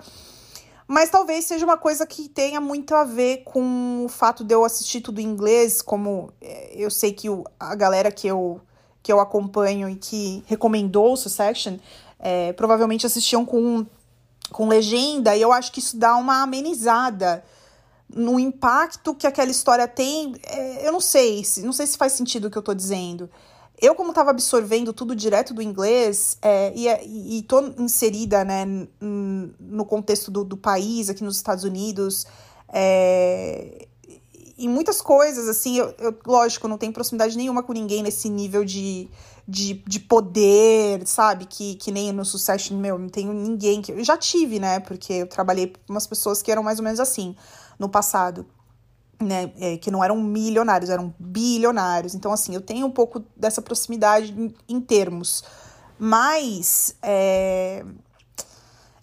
Mas 0.87 1.09
talvez 1.09 1.47
seja 1.47 1.65
uma 1.65 1.79
coisa 1.79 2.07
que 2.07 2.29
tenha 2.29 2.61
muito 2.61 2.95
a 2.95 3.03
ver 3.03 3.39
com 3.45 4.05
o 4.05 4.09
fato 4.09 4.45
de 4.45 4.55
eu 4.55 4.65
assistir 4.65 5.01
tudo 5.01 5.21
em 5.21 5.25
inglês, 5.25 5.81
como 5.81 6.33
é, 6.41 6.73
eu 6.77 6.91
sei 6.91 7.13
que 7.13 7.31
o, 7.31 7.45
a 7.59 7.75
galera 7.75 8.13
que 8.13 8.27
eu, 8.27 8.61
que 9.03 9.13
eu 9.13 9.21
acompanho 9.21 9.89
e 9.89 9.97
que 9.97 10.45
recomendou 10.47 11.15
o 11.15 11.17
Succession 11.17 11.77
é, 12.19 12.53
provavelmente 12.53 13.07
assistiam 13.07 13.45
com, 13.45 13.87
com 14.53 14.69
legenda, 14.69 15.35
e 15.35 15.41
eu 15.41 15.53
acho 15.53 15.73
que 15.73 15.81
isso 15.81 15.97
dá 15.97 16.15
uma 16.17 16.43
amenizada 16.43 17.43
no 18.15 18.39
impacto 18.39 19.15
que 19.15 19.27
aquela 19.27 19.51
história 19.51 19.87
tem. 19.87 20.35
É, 20.45 20.87
eu 20.87 20.93
não 20.93 21.01
sei, 21.01 21.43
não 21.59 21.73
sei 21.73 21.87
se 21.87 21.99
faz 21.99 22.13
sentido 22.13 22.47
o 22.47 22.51
que 22.51 22.59
eu 22.59 22.63
tô 22.63 22.75
dizendo 22.75 23.31
eu, 23.81 23.95
como 23.95 24.11
estava 24.11 24.31
absorvendo 24.31 24.93
tudo 24.93 25.17
direto 25.17 25.55
do 25.55 25.63
inglês, 25.63 26.37
é, 26.43 26.73
e, 26.77 27.39
e 27.39 27.43
tô 27.43 27.61
inserida 27.79 28.45
né, 28.45 28.67
no 29.01 29.85
contexto 29.87 30.31
do, 30.31 30.45
do 30.45 30.57
país, 30.57 31.09
aqui 31.09 31.25
nos 31.25 31.37
Estados 31.37 31.65
Unidos, 31.65 32.27
é, 32.69 33.87
em 34.59 34.69
muitas 34.69 35.01
coisas, 35.01 35.49
assim, 35.49 35.79
eu, 35.79 35.95
eu, 35.99 36.15
lógico, 36.27 36.69
não 36.69 36.77
tenho 36.77 36.93
proximidade 36.93 37.37
nenhuma 37.37 37.63
com 37.63 37.73
ninguém 37.73 38.03
nesse 38.03 38.29
nível 38.29 38.67
de, 38.67 39.09
de, 39.49 39.83
de 39.87 39.99
poder, 39.99 41.07
sabe? 41.07 41.47
Que, 41.47 41.77
que 41.77 41.91
nem 41.91 42.13
no 42.13 42.27
Succession, 42.27 42.77
meu, 42.77 42.99
não 42.99 43.09
tenho 43.09 43.33
ninguém 43.33 43.81
que. 43.81 43.93
Eu 43.93 44.05
já 44.05 44.19
tive, 44.19 44.59
né? 44.59 44.79
Porque 44.81 45.15
eu 45.15 45.27
trabalhei 45.27 45.69
com 45.69 45.95
umas 45.95 46.07
pessoas 46.07 46.43
que 46.43 46.53
eram 46.53 46.63
mais 46.63 46.79
ou 46.79 46.85
menos 46.85 47.01
assim 47.01 47.35
no 47.81 47.89
passado 47.89 48.47
né, 49.21 49.53
é, 49.61 49.77
que 49.77 49.91
não 49.91 50.03
eram 50.05 50.17
milionários, 50.17 50.89
eram 50.91 51.13
bilionários. 51.19 52.15
Então, 52.15 52.33
assim, 52.33 52.55
eu 52.55 52.61
tenho 52.61 52.87
um 52.87 52.91
pouco 52.91 53.25
dessa 53.37 53.61
proximidade 53.61 54.33
em, 54.33 54.55
em 54.69 54.81
termos. 54.81 55.43
Mas 55.99 56.95
é, 57.03 57.85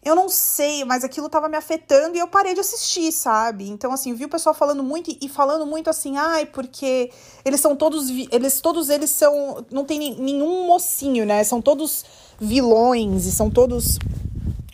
eu 0.04 0.16
não 0.16 0.30
sei, 0.30 0.84
mas 0.86 1.04
aquilo 1.04 1.30
tava 1.30 1.48
me 1.48 1.58
afetando 1.58 2.16
e 2.16 2.20
eu 2.20 2.28
parei 2.28 2.54
de 2.54 2.60
assistir, 2.60 3.12
sabe? 3.12 3.70
Então, 3.70 3.92
assim, 3.92 4.14
vi 4.14 4.26
o 4.26 4.30
pessoal 4.30 4.56
falando 4.56 4.82
muito 4.82 5.16
e 5.22 5.30
falando 5.30 5.66
muito 5.66 5.90
assim, 5.90 6.18
ai, 6.18 6.46
porque 6.46 7.12
eles 7.46 7.60
são 7.60 7.76
todos. 7.76 8.10
Eles, 8.32 8.60
todos 8.62 8.90
eles 8.90 9.12
são. 9.12 9.66
Não 9.72 9.86
tem 9.86 10.16
nenhum 10.16 10.66
mocinho, 10.66 11.26
né? 11.26 11.44
São 11.44 11.62
todos 11.62 12.06
vilões 12.40 13.26
e 13.26 13.32
são 13.32 13.52
todos 13.52 14.00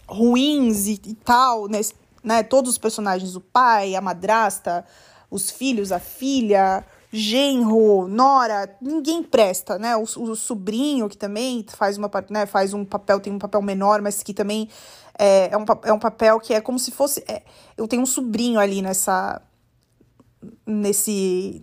ruins 0.07 0.87
e, 0.87 1.01
e 1.05 1.15
tal, 1.15 1.67
né? 1.67 1.81
Né? 2.23 2.43
Todos 2.43 2.71
os 2.71 2.77
personagens, 2.77 3.35
o 3.35 3.41
pai, 3.41 3.95
a 3.95 4.01
madrasta, 4.01 4.85
os 5.29 5.51
filhos, 5.51 5.91
a 5.91 5.99
filha, 5.99 6.85
genro, 7.11 8.07
nora, 8.07 8.75
ninguém 8.81 9.21
presta, 9.21 9.77
né? 9.77 9.95
O, 9.95 10.01
o 10.01 10.35
sobrinho 10.35 11.07
que 11.07 11.17
também 11.17 11.63
faz 11.67 11.97
uma, 11.97 12.09
né, 12.29 12.45
faz 12.47 12.73
um 12.73 12.83
papel, 12.83 13.19
tem 13.19 13.31
um 13.31 13.39
papel 13.39 13.61
menor, 13.61 14.01
mas 14.01 14.23
que 14.23 14.33
também 14.33 14.67
é, 15.17 15.49
é, 15.51 15.57
um, 15.57 15.65
é 15.83 15.93
um 15.93 15.99
papel 15.99 16.39
que 16.39 16.53
é 16.53 16.61
como 16.61 16.79
se 16.79 16.91
fosse. 16.91 17.23
É, 17.27 17.43
eu 17.77 17.87
tenho 17.87 18.01
um 18.01 18.05
sobrinho 18.05 18.59
ali 18.59 18.81
nessa. 18.81 19.41
nesse. 20.65 21.61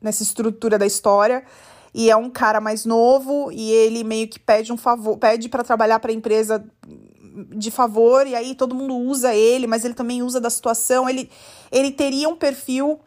nessa 0.00 0.22
estrutura 0.22 0.78
da 0.78 0.86
história. 0.86 1.44
E 1.92 2.10
é 2.10 2.16
um 2.16 2.28
cara 2.28 2.60
mais 2.60 2.84
novo 2.84 3.52
e 3.52 3.70
ele 3.70 4.02
meio 4.02 4.26
que 4.26 4.40
pede 4.40 4.72
um 4.72 4.76
favor, 4.76 5.16
pede 5.16 5.48
para 5.48 5.62
trabalhar 5.62 6.00
para 6.00 6.10
a 6.10 6.14
empresa 6.14 6.64
de 7.34 7.70
favor, 7.70 8.26
e 8.26 8.34
aí 8.34 8.54
todo 8.54 8.74
mundo 8.74 8.96
usa 8.96 9.34
ele, 9.34 9.66
mas 9.66 9.84
ele 9.84 9.94
também 9.94 10.22
usa 10.22 10.40
da 10.40 10.50
situação. 10.50 11.08
Ele, 11.08 11.30
ele 11.72 11.90
teria 11.90 12.28
um 12.28 12.36
perfil, 12.36 13.00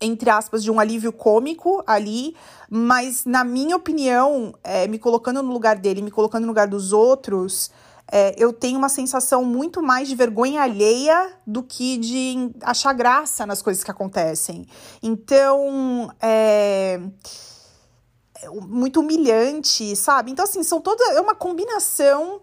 entre 0.00 0.28
aspas, 0.28 0.62
de 0.62 0.70
um 0.70 0.78
alívio 0.78 1.12
cômico 1.12 1.82
ali, 1.86 2.36
mas 2.68 3.24
na 3.24 3.42
minha 3.42 3.76
opinião, 3.76 4.54
é, 4.62 4.86
me 4.86 4.98
colocando 4.98 5.42
no 5.42 5.52
lugar 5.52 5.76
dele, 5.76 6.02
me 6.02 6.10
colocando 6.10 6.42
no 6.42 6.48
lugar 6.48 6.68
dos 6.68 6.92
outros. 6.92 7.70
É, 8.12 8.34
eu 8.36 8.52
tenho 8.52 8.76
uma 8.76 8.88
sensação 8.88 9.44
muito 9.44 9.80
mais 9.80 10.08
de 10.08 10.16
vergonha 10.16 10.62
alheia 10.62 11.32
do 11.46 11.62
que 11.62 11.96
de 11.96 12.50
achar 12.60 12.92
graça 12.92 13.46
nas 13.46 13.62
coisas 13.62 13.84
que 13.84 13.90
acontecem. 13.90 14.66
Então, 15.00 16.10
é 16.20 17.00
muito 18.66 19.00
humilhante, 19.00 19.94
sabe? 19.94 20.30
Então, 20.30 20.44
assim, 20.44 20.62
são 20.62 20.80
toda. 20.80 21.02
É 21.12 21.20
uma 21.20 21.34
combinação 21.34 22.40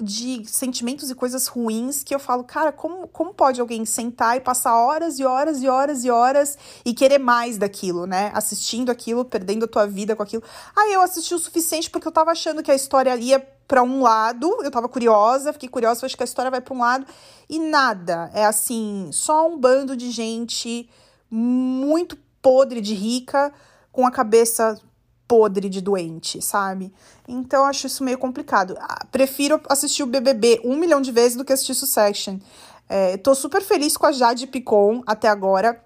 de 0.00 0.44
sentimentos 0.46 1.10
e 1.10 1.14
coisas 1.14 1.46
ruins 1.46 2.02
que 2.02 2.14
eu 2.14 2.18
falo, 2.18 2.42
cara, 2.42 2.72
como, 2.72 3.06
como 3.08 3.34
pode 3.34 3.60
alguém 3.60 3.84
sentar 3.84 4.36
e 4.36 4.40
passar 4.40 4.74
horas 4.74 5.18
e 5.18 5.24
horas 5.24 5.62
e 5.62 5.68
horas 5.68 6.04
e 6.04 6.10
horas 6.10 6.58
e 6.84 6.94
querer 6.94 7.18
mais 7.18 7.58
daquilo, 7.58 8.06
né? 8.06 8.30
Assistindo 8.34 8.90
aquilo, 8.90 9.24
perdendo 9.24 9.64
a 9.64 9.68
tua 9.68 9.86
vida 9.86 10.16
com 10.16 10.22
aquilo. 10.22 10.42
Aí 10.74 10.92
eu 10.92 11.02
assisti 11.02 11.34
o 11.34 11.38
suficiente 11.38 11.90
porque 11.90 12.08
eu 12.08 12.12
tava 12.12 12.30
achando 12.30 12.62
que 12.62 12.70
a 12.70 12.74
história 12.74 13.14
ia 13.16 13.38
para 13.68 13.82
um 13.82 14.02
lado, 14.02 14.58
eu 14.62 14.70
tava 14.70 14.88
curiosa, 14.88 15.52
fiquei 15.52 15.68
curiosa, 15.68 16.04
acho 16.04 16.16
que 16.16 16.22
a 16.22 16.26
história 16.26 16.50
vai 16.50 16.60
para 16.60 16.74
um 16.74 16.80
lado 16.80 17.06
e 17.48 17.58
nada. 17.58 18.30
É 18.34 18.44
assim, 18.44 19.10
só 19.12 19.48
um 19.48 19.56
bando 19.58 19.96
de 19.96 20.10
gente 20.10 20.88
muito 21.30 22.16
podre 22.42 22.80
de 22.80 22.94
rica 22.94 23.52
com 23.92 24.06
a 24.06 24.10
cabeça 24.10 24.80
podre 25.30 25.68
de 25.68 25.80
doente, 25.80 26.42
sabe? 26.42 26.92
Então 27.28 27.64
acho 27.64 27.86
isso 27.86 28.02
meio 28.02 28.18
complicado. 28.18 28.76
Ah, 28.80 29.06
prefiro 29.12 29.60
assistir 29.68 30.02
o 30.02 30.06
BBB 30.06 30.60
um 30.64 30.76
milhão 30.76 31.00
de 31.00 31.12
vezes 31.12 31.36
do 31.36 31.44
que 31.44 31.52
assistir 31.52 31.72
Succession. 31.72 32.40
É, 32.88 33.16
tô 33.16 33.32
super 33.32 33.62
feliz 33.62 33.96
com 33.96 34.06
a 34.06 34.10
Jade 34.10 34.48
Picon 34.48 35.04
até 35.06 35.28
agora. 35.28 35.80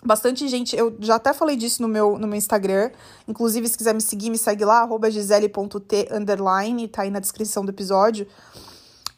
Bastante 0.00 0.46
gente, 0.46 0.76
eu 0.76 0.96
já 1.00 1.16
até 1.16 1.32
falei 1.32 1.56
disso 1.56 1.82
no 1.82 1.88
meu, 1.88 2.16
no 2.20 2.28
meu 2.28 2.36
Instagram. 2.36 2.92
Inclusive, 3.26 3.66
se 3.68 3.76
quiser 3.76 3.94
me 3.94 4.00
seguir, 4.00 4.30
me 4.30 4.38
segue 4.38 4.64
lá, 4.64 4.88
gisele.t 5.10 6.08
underline, 6.12 6.86
tá 6.86 7.02
aí 7.02 7.10
na 7.10 7.18
descrição 7.18 7.64
do 7.64 7.70
episódio. 7.70 8.28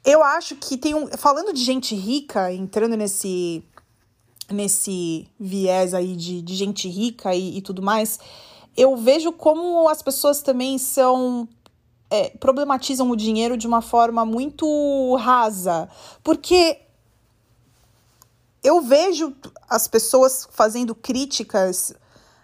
Eu 0.02 0.22
acho 0.22 0.56
que 0.56 0.78
tem 0.78 0.94
um. 0.94 1.06
Falando 1.08 1.52
de 1.52 1.62
gente 1.62 1.94
rica, 1.94 2.50
entrando 2.50 2.96
nesse, 2.96 3.62
nesse 4.50 5.28
viés 5.38 5.92
aí 5.92 6.16
de, 6.16 6.40
de 6.40 6.54
gente 6.54 6.88
rica 6.88 7.34
e, 7.34 7.58
e 7.58 7.60
tudo 7.60 7.82
mais, 7.82 8.18
eu 8.76 8.96
vejo 8.96 9.32
como 9.32 9.88
as 9.88 10.02
pessoas 10.02 10.42
também 10.42 10.78
são 10.78 11.48
é, 12.10 12.30
problematizam 12.30 13.10
o 13.10 13.16
dinheiro 13.16 13.56
de 13.56 13.66
uma 13.66 13.80
forma 13.80 14.24
muito 14.24 15.16
rasa. 15.16 15.88
Porque 16.22 16.80
eu 18.62 18.80
vejo 18.80 19.34
as 19.68 19.88
pessoas 19.88 20.48
fazendo 20.50 20.94
críticas 20.94 21.94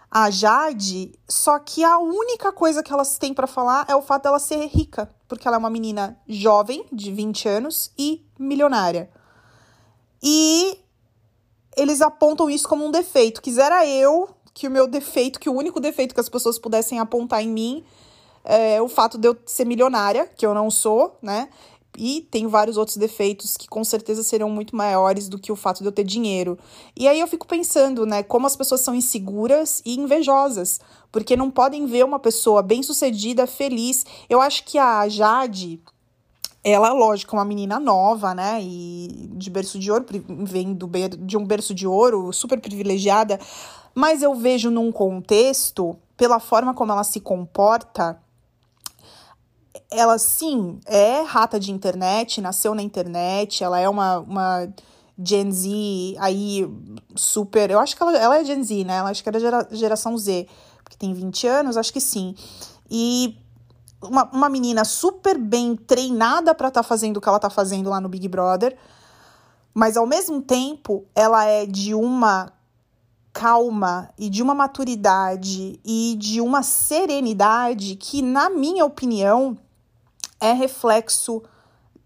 a 0.09 0.29
Jade, 0.29 1.11
só 1.27 1.57
que 1.57 1.83
a 1.83 1.97
única 1.97 2.51
coisa 2.51 2.83
que 2.83 2.93
elas 2.93 3.17
têm 3.17 3.33
para 3.33 3.47
falar 3.47 3.85
é 3.89 3.95
o 3.95 4.01
fato 4.01 4.23
dela 4.23 4.37
ser 4.37 4.67
rica, 4.67 5.09
porque 5.27 5.47
ela 5.47 5.57
é 5.57 5.59
uma 5.59 5.71
menina 5.71 6.15
jovem, 6.27 6.85
de 6.91 7.11
20 7.11 7.49
anos 7.49 7.91
e 7.97 8.23
milionária. 8.37 9.09
E 10.21 10.79
eles 11.75 11.99
apontam 11.99 12.47
isso 12.47 12.69
como 12.69 12.85
um 12.85 12.91
defeito. 12.91 13.41
Quisera 13.41 13.87
eu 13.87 14.29
que 14.53 14.67
o 14.67 14.71
meu 14.71 14.87
defeito, 14.87 15.39
que 15.39 15.49
o 15.49 15.53
único 15.53 15.79
defeito 15.79 16.13
que 16.13 16.21
as 16.21 16.29
pessoas 16.29 16.59
pudessem 16.59 16.99
apontar 16.99 17.41
em 17.41 17.49
mim 17.49 17.83
é 18.45 18.81
o 18.81 18.87
fato 18.87 19.17
de 19.17 19.27
eu 19.27 19.37
ser 19.45 19.65
milionária, 19.65 20.29
que 20.35 20.45
eu 20.45 20.53
não 20.53 20.69
sou, 20.69 21.17
né? 21.21 21.49
E 21.97 22.27
tenho 22.31 22.49
vários 22.49 22.75
outros 22.75 22.97
defeitos 22.97 23.55
que 23.55 23.67
com 23.67 23.83
certeza 23.83 24.23
serão 24.23 24.49
muito 24.49 24.75
maiores 24.75 25.29
do 25.29 25.37
que 25.37 25.51
o 25.51 25.55
fato 25.55 25.81
de 25.81 25.85
eu 25.85 25.91
ter 25.91 26.03
dinheiro. 26.03 26.57
E 26.97 27.07
aí 27.07 27.19
eu 27.19 27.27
fico 27.27 27.47
pensando, 27.47 28.05
né, 28.05 28.23
como 28.23 28.47
as 28.47 28.55
pessoas 28.55 28.81
são 28.81 28.95
inseguras 28.95 29.81
e 29.85 29.95
invejosas, 29.95 30.79
porque 31.11 31.37
não 31.37 31.51
podem 31.51 31.85
ver 31.85 32.03
uma 32.03 32.17
pessoa 32.17 32.63
bem-sucedida, 32.63 33.45
feliz. 33.45 34.05
Eu 34.27 34.41
acho 34.41 34.63
que 34.65 34.79
a 34.79 35.07
Jade, 35.07 35.79
ela, 36.63 36.93
lógico, 36.93 37.35
é 37.35 37.39
uma 37.39 37.45
menina 37.45 37.79
nova, 37.79 38.33
né? 38.33 38.59
E 38.61 39.29
de 39.33 39.49
berço 39.49 39.77
de 39.77 39.91
ouro, 39.91 40.05
vem 40.45 40.73
do, 40.73 40.89
de 41.19 41.37
um 41.37 41.45
berço 41.45 41.73
de 41.73 41.85
ouro, 41.85 42.31
super 42.31 42.59
privilegiada. 42.59 43.39
Mas 43.93 44.21
eu 44.21 44.33
vejo 44.33 44.71
num 44.71 44.91
contexto, 44.91 45.97
pela 46.15 46.39
forma 46.39 46.73
como 46.73 46.91
ela 46.91 47.03
se 47.03 47.19
comporta, 47.19 48.17
ela 49.91 50.17
sim 50.17 50.79
é 50.85 51.21
rata 51.21 51.59
de 51.59 51.71
internet, 51.71 52.41
nasceu 52.41 52.73
na 52.73 52.81
internet, 52.81 53.63
ela 53.63 53.79
é 53.79 53.87
uma, 53.87 54.19
uma 54.19 54.73
Gen 55.21 55.51
Z 55.51 56.15
aí 56.17 56.67
super. 57.15 57.69
Eu 57.69 57.79
acho 57.79 57.95
que 57.95 58.01
ela, 58.01 58.17
ela 58.17 58.37
é 58.37 58.45
Gen 58.45 58.63
Z, 58.63 58.83
né? 58.85 58.97
Ela 58.97 59.09
acho 59.09 59.21
que 59.21 59.29
era 59.29 59.39
gera, 59.39 59.67
geração 59.69 60.17
Z, 60.17 60.47
porque 60.83 60.97
tem 60.97 61.13
20 61.13 61.45
anos, 61.45 61.77
acho 61.77 61.93
que 61.93 62.01
sim. 62.01 62.33
E 62.89 63.37
uma, 64.07 64.25
uma 64.31 64.49
menina 64.49 64.83
super 64.85 65.37
bem 65.37 65.75
treinada 65.75 66.53
para 66.53 66.67
estar 66.67 66.83
tá 66.83 66.87
fazendo 66.87 67.17
o 67.17 67.21
que 67.21 67.29
ela 67.29 67.39
tá 67.39 67.49
fazendo 67.49 67.89
lá 67.89 67.99
no 67.99 68.09
Big 68.09 68.27
Brother, 68.27 68.77
mas 69.73 69.97
ao 69.97 70.05
mesmo 70.05 70.41
tempo 70.41 71.05
ela 71.15 71.45
é 71.45 71.65
de 71.65 71.93
uma 71.93 72.51
calma 73.33 74.09
e 74.17 74.29
de 74.29 74.43
uma 74.43 74.53
maturidade 74.53 75.79
e 75.83 76.15
de 76.19 76.39
uma 76.39 76.61
serenidade 76.61 77.95
que, 77.95 78.21
na 78.21 78.49
minha 78.49 78.85
opinião, 78.85 79.57
é 80.39 80.53
reflexo 80.53 81.41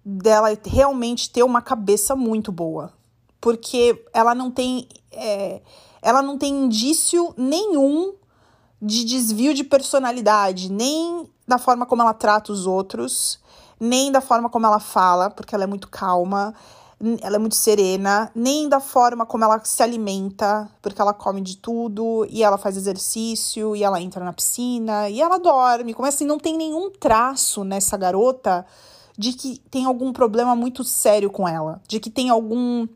dela 0.03 0.57
realmente 0.65 1.29
ter 1.29 1.43
uma 1.43 1.61
cabeça 1.61 2.15
muito 2.15 2.51
boa. 2.51 2.93
Porque 3.41 4.05
ela 4.13 4.33
não 4.33 4.49
tem. 4.49 4.87
É, 5.11 5.61
ela 6.01 6.21
não 6.21 6.37
tem 6.37 6.65
indício 6.65 7.33
nenhum 7.37 8.13
de 8.81 9.03
desvio 9.03 9.53
de 9.53 9.63
personalidade, 9.63 10.71
nem 10.71 11.27
da 11.47 11.57
forma 11.57 11.85
como 11.85 12.01
ela 12.01 12.13
trata 12.13 12.51
os 12.51 12.67
outros, 12.67 13.39
nem 13.79 14.11
da 14.11 14.21
forma 14.21 14.49
como 14.49 14.65
ela 14.65 14.79
fala, 14.79 15.29
porque 15.29 15.55
ela 15.55 15.63
é 15.63 15.67
muito 15.67 15.87
calma, 15.87 16.53
ela 17.21 17.35
é 17.35 17.39
muito 17.39 17.55
serena, 17.55 18.31
nem 18.33 18.67
da 18.67 18.79
forma 18.79 19.25
como 19.25 19.43
ela 19.43 19.61
se 19.63 19.83
alimenta, 19.83 20.69
porque 20.81 20.99
ela 20.99 21.13
come 21.13 21.41
de 21.41 21.57
tudo, 21.57 22.25
e 22.29 22.43
ela 22.43 22.57
faz 22.57 22.75
exercício, 22.75 23.75
e 23.75 23.83
ela 23.83 24.01
entra 24.01 24.25
na 24.25 24.33
piscina, 24.33 25.09
e 25.09 25.21
ela 25.21 25.37
dorme. 25.37 25.93
Como 25.93 26.07
assim, 26.07 26.25
não 26.25 26.39
tem 26.39 26.57
nenhum 26.57 26.89
traço 26.89 27.63
nessa 27.63 27.95
garota 27.95 28.65
de 29.17 29.33
que 29.33 29.59
tem 29.71 29.85
algum 29.85 30.11
problema 30.11 30.55
muito 30.55 30.83
sério 30.83 31.29
com 31.29 31.47
ela, 31.47 31.81
de 31.87 31.99
que 31.99 32.09
tem 32.09 32.29
algum 32.29 32.87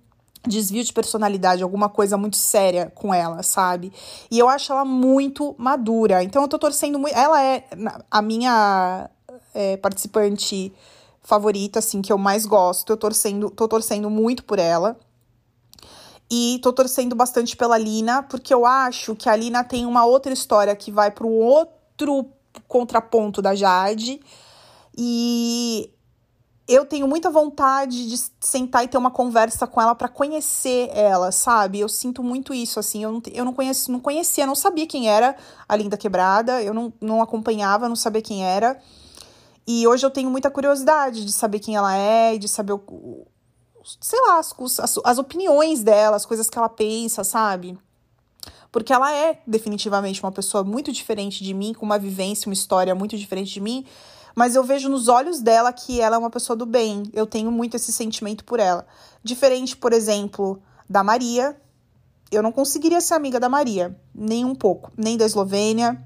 desvio 0.47 0.83
de 0.83 0.91
personalidade, 0.91 1.61
alguma 1.61 1.89
coisa 1.89 2.17
muito 2.17 2.37
séria 2.37 2.91
com 2.95 3.13
ela, 3.13 3.43
sabe? 3.43 3.93
E 4.29 4.39
eu 4.39 4.49
acho 4.49 4.71
ela 4.71 4.85
muito 4.85 5.55
madura. 5.57 6.23
Então 6.23 6.41
eu 6.41 6.47
tô 6.47 6.57
torcendo 6.57 6.97
muito. 6.97 7.15
Ela 7.15 7.43
é 7.43 7.65
a 8.09 8.21
minha 8.21 9.09
é, 9.53 9.77
participante 9.77 10.73
favorita, 11.21 11.79
assim, 11.79 12.01
que 12.01 12.11
eu 12.11 12.17
mais 12.17 12.45
gosto. 12.45 12.91
Eu 12.91 12.97
torcendo, 12.97 13.49
tô 13.49 13.67
torcendo 13.67 14.09
muito 14.09 14.43
por 14.43 14.59
ela. 14.59 14.97
E 16.29 16.59
tô 16.63 16.71
torcendo 16.71 17.15
bastante 17.15 17.57
pela 17.57 17.77
Lina, 17.77 18.23
porque 18.23 18.53
eu 18.53 18.65
acho 18.65 19.15
que 19.15 19.27
a 19.27 19.35
Lina 19.35 19.63
tem 19.63 19.85
uma 19.85 20.05
outra 20.05 20.31
história 20.31 20.75
que 20.75 20.91
vai 20.91 21.11
para 21.11 21.27
um 21.27 21.37
outro 21.39 22.25
contraponto 22.67 23.41
da 23.41 23.53
Jade. 23.53 24.21
E 24.97 25.91
eu 26.71 26.85
tenho 26.85 27.07
muita 27.07 27.29
vontade 27.29 28.07
de 28.07 28.17
sentar 28.39 28.83
e 28.83 28.87
ter 28.87 28.97
uma 28.97 29.11
conversa 29.11 29.67
com 29.67 29.81
ela 29.81 29.93
para 29.93 30.07
conhecer 30.07 30.89
ela, 30.93 31.31
sabe? 31.31 31.79
Eu 31.79 31.89
sinto 31.89 32.23
muito 32.23 32.53
isso, 32.53 32.79
assim. 32.79 33.03
Eu 33.03 33.11
não, 33.11 33.21
eu 33.33 33.43
não, 33.43 33.55
não 33.89 33.99
conhecia, 33.99 34.47
não 34.47 34.55
sabia 34.55 34.87
quem 34.87 35.09
era 35.09 35.35
a 35.67 35.75
Linda 35.75 35.97
Quebrada, 35.97 36.61
eu 36.63 36.73
não, 36.73 36.93
não 37.01 37.21
acompanhava, 37.21 37.89
não 37.89 37.95
sabia 37.95 38.21
quem 38.21 38.45
era. 38.45 38.79
E 39.67 39.85
hoje 39.85 40.05
eu 40.05 40.09
tenho 40.09 40.29
muita 40.29 40.49
curiosidade 40.49 41.25
de 41.25 41.31
saber 41.31 41.59
quem 41.59 41.75
ela 41.75 41.93
é 41.93 42.37
de 42.37 42.47
saber 42.47 42.73
o, 42.73 43.27
sei 43.99 44.19
lá, 44.21 44.39
as, 44.39 44.53
as, 44.79 44.99
as 45.03 45.17
opiniões 45.17 45.83
dela, 45.83 46.15
as 46.15 46.25
coisas 46.25 46.49
que 46.49 46.57
ela 46.57 46.69
pensa, 46.69 47.23
sabe? 47.23 47.77
Porque 48.71 48.93
ela 48.93 49.13
é 49.13 49.39
definitivamente 49.45 50.23
uma 50.23 50.31
pessoa 50.31 50.63
muito 50.63 50.91
diferente 50.91 51.43
de 51.43 51.53
mim, 51.53 51.73
com 51.73 51.85
uma 51.85 51.99
vivência, 51.99 52.47
uma 52.47 52.53
história 52.53 52.95
muito 52.95 53.17
diferente 53.17 53.51
de 53.51 53.59
mim 53.59 53.85
mas 54.35 54.55
eu 54.55 54.63
vejo 54.63 54.89
nos 54.89 55.07
olhos 55.07 55.41
dela 55.41 55.71
que 55.73 55.99
ela 55.99 56.15
é 56.15 56.19
uma 56.19 56.29
pessoa 56.29 56.55
do 56.55 56.65
bem. 56.65 57.03
Eu 57.13 57.25
tenho 57.25 57.51
muito 57.51 57.75
esse 57.75 57.91
sentimento 57.91 58.43
por 58.43 58.59
ela. 58.59 58.85
Diferente, 59.23 59.75
por 59.75 59.93
exemplo, 59.93 60.61
da 60.89 61.03
Maria. 61.03 61.55
Eu 62.31 62.41
não 62.41 62.51
conseguiria 62.51 63.01
ser 63.01 63.15
amiga 63.15 63.39
da 63.39 63.49
Maria, 63.49 63.97
nem 64.15 64.45
um 64.45 64.55
pouco, 64.55 64.91
nem 64.95 65.17
da 65.17 65.25
Eslovênia. 65.25 66.01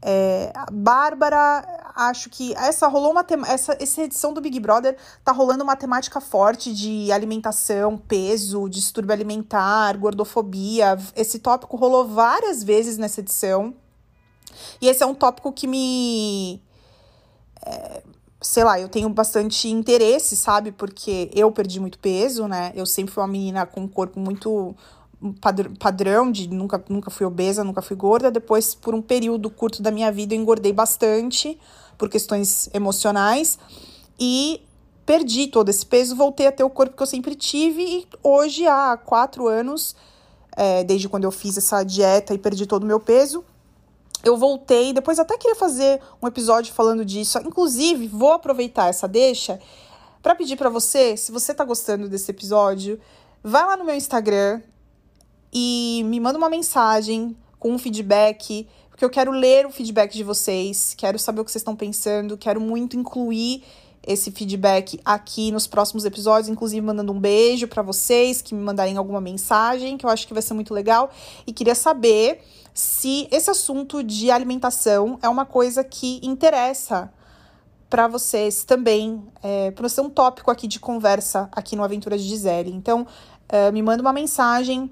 É, 0.00 0.52
a 0.54 0.66
Bárbara, 0.70 1.79
acho 1.94 2.30
que 2.30 2.54
essa 2.54 2.86
rolou 2.88 3.12
uma 3.12 3.24
essa, 3.46 3.76
essa 3.80 4.02
edição 4.02 4.32
do 4.32 4.40
Big 4.40 4.58
Brother 4.60 4.96
tá 5.24 5.32
rolando 5.32 5.64
uma 5.64 5.76
temática 5.76 6.20
forte 6.20 6.72
de 6.72 7.10
alimentação, 7.12 7.96
peso, 7.96 8.68
distúrbio 8.68 9.12
alimentar, 9.12 9.96
gordofobia. 9.96 10.98
Esse 11.14 11.38
tópico 11.38 11.76
rolou 11.76 12.06
várias 12.06 12.62
vezes 12.62 12.98
nessa 12.98 13.20
edição. 13.20 13.74
E 14.80 14.88
esse 14.88 15.02
é 15.02 15.06
um 15.06 15.14
tópico 15.14 15.52
que 15.52 15.66
me 15.66 16.62
é, 17.64 18.02
sei 18.40 18.64
lá, 18.64 18.80
eu 18.80 18.88
tenho 18.88 19.08
bastante 19.10 19.68
interesse, 19.68 20.36
sabe? 20.36 20.72
Porque 20.72 21.30
eu 21.34 21.52
perdi 21.52 21.78
muito 21.78 21.98
peso, 21.98 22.48
né? 22.48 22.72
Eu 22.74 22.86
sempre 22.86 23.12
fui 23.12 23.22
uma 23.22 23.28
menina 23.28 23.66
com 23.66 23.82
um 23.82 23.88
corpo 23.88 24.18
muito 24.18 24.74
padrão 25.78 26.30
de 26.30 26.48
nunca, 26.48 26.82
nunca 26.88 27.10
fui 27.10 27.26
obesa, 27.26 27.62
nunca 27.62 27.82
fui 27.82 27.96
gorda. 27.96 28.30
Depois, 28.30 28.74
por 28.74 28.94
um 28.94 29.02
período 29.02 29.50
curto 29.50 29.82
da 29.82 29.90
minha 29.90 30.10
vida, 30.10 30.34
eu 30.34 30.40
engordei 30.40 30.72
bastante 30.72 31.58
por 31.98 32.08
questões 32.08 32.70
emocionais 32.72 33.58
e 34.18 34.62
perdi 35.04 35.48
todo 35.48 35.68
esse 35.68 35.84
peso, 35.84 36.14
voltei 36.14 36.46
a 36.46 36.52
ter 36.52 36.62
o 36.62 36.70
corpo 36.70 36.96
que 36.96 37.02
eu 37.02 37.06
sempre 37.06 37.34
tive 37.34 37.82
e 37.82 38.06
hoje, 38.22 38.66
há 38.66 38.96
quatro 38.96 39.48
anos, 39.48 39.96
é, 40.56 40.84
desde 40.84 41.08
quando 41.08 41.24
eu 41.24 41.32
fiz 41.32 41.56
essa 41.58 41.82
dieta 41.82 42.32
e 42.32 42.38
perdi 42.38 42.64
todo 42.64 42.84
o 42.84 42.86
meu 42.86 43.00
peso, 43.00 43.44
eu 44.22 44.36
voltei, 44.36 44.92
depois 44.92 45.18
até 45.18 45.36
queria 45.36 45.56
fazer 45.56 46.00
um 46.22 46.28
episódio 46.28 46.72
falando 46.72 47.04
disso. 47.04 47.38
Inclusive, 47.38 48.06
vou 48.06 48.32
aproveitar 48.32 48.88
essa 48.88 49.08
deixa 49.08 49.58
para 50.22 50.34
pedir 50.34 50.56
para 50.56 50.68
você, 50.68 51.16
se 51.16 51.32
você 51.32 51.52
tá 51.54 51.64
gostando 51.64 52.08
desse 52.08 52.30
episódio, 52.30 53.00
vai 53.42 53.64
lá 53.64 53.76
no 53.76 53.84
meu 53.84 53.94
Instagram 53.94 54.60
e 55.52 56.02
me 56.06 56.20
manda 56.20 56.38
uma 56.38 56.48
mensagem 56.48 57.36
com 57.58 57.72
um 57.72 57.78
feedback, 57.78 58.66
porque 58.88 59.04
eu 59.04 59.10
quero 59.10 59.30
ler 59.30 59.66
o 59.66 59.70
feedback 59.70 60.12
de 60.12 60.24
vocês, 60.24 60.94
quero 60.96 61.18
saber 61.18 61.40
o 61.40 61.44
que 61.44 61.50
vocês 61.50 61.60
estão 61.60 61.76
pensando, 61.76 62.36
quero 62.36 62.60
muito 62.60 62.96
incluir 62.96 63.62
esse 64.06 64.30
feedback 64.30 64.98
aqui 65.04 65.52
nos 65.52 65.66
próximos 65.66 66.04
episódios, 66.04 66.48
inclusive 66.48 66.80
mandando 66.80 67.12
um 67.12 67.20
beijo 67.20 67.68
para 67.68 67.82
vocês 67.82 68.40
que 68.40 68.54
me 68.54 68.62
mandarem 68.62 68.96
alguma 68.96 69.20
mensagem, 69.20 69.98
que 69.98 70.06
eu 70.06 70.10
acho 70.10 70.26
que 70.26 70.32
vai 70.32 70.42
ser 70.42 70.54
muito 70.54 70.72
legal 70.72 71.10
e 71.46 71.52
queria 71.52 71.74
saber 71.74 72.40
se 72.72 73.28
esse 73.30 73.50
assunto 73.50 74.02
de 74.02 74.30
alimentação 74.30 75.18
é 75.22 75.28
uma 75.28 75.44
coisa 75.44 75.84
que 75.84 76.18
interessa 76.22 77.12
para 77.90 78.06
vocês 78.06 78.64
também, 78.64 79.22
é, 79.42 79.72
para 79.72 79.88
ser 79.88 80.00
um 80.00 80.08
tópico 80.08 80.50
aqui 80.50 80.68
de 80.68 80.78
conversa 80.78 81.48
aqui 81.52 81.74
no 81.74 81.82
Aventuras 81.82 82.22
de 82.22 82.28
Gisele. 82.28 82.70
Então, 82.70 83.06
é, 83.48 83.72
me 83.72 83.82
manda 83.82 84.00
uma 84.00 84.12
mensagem, 84.12 84.90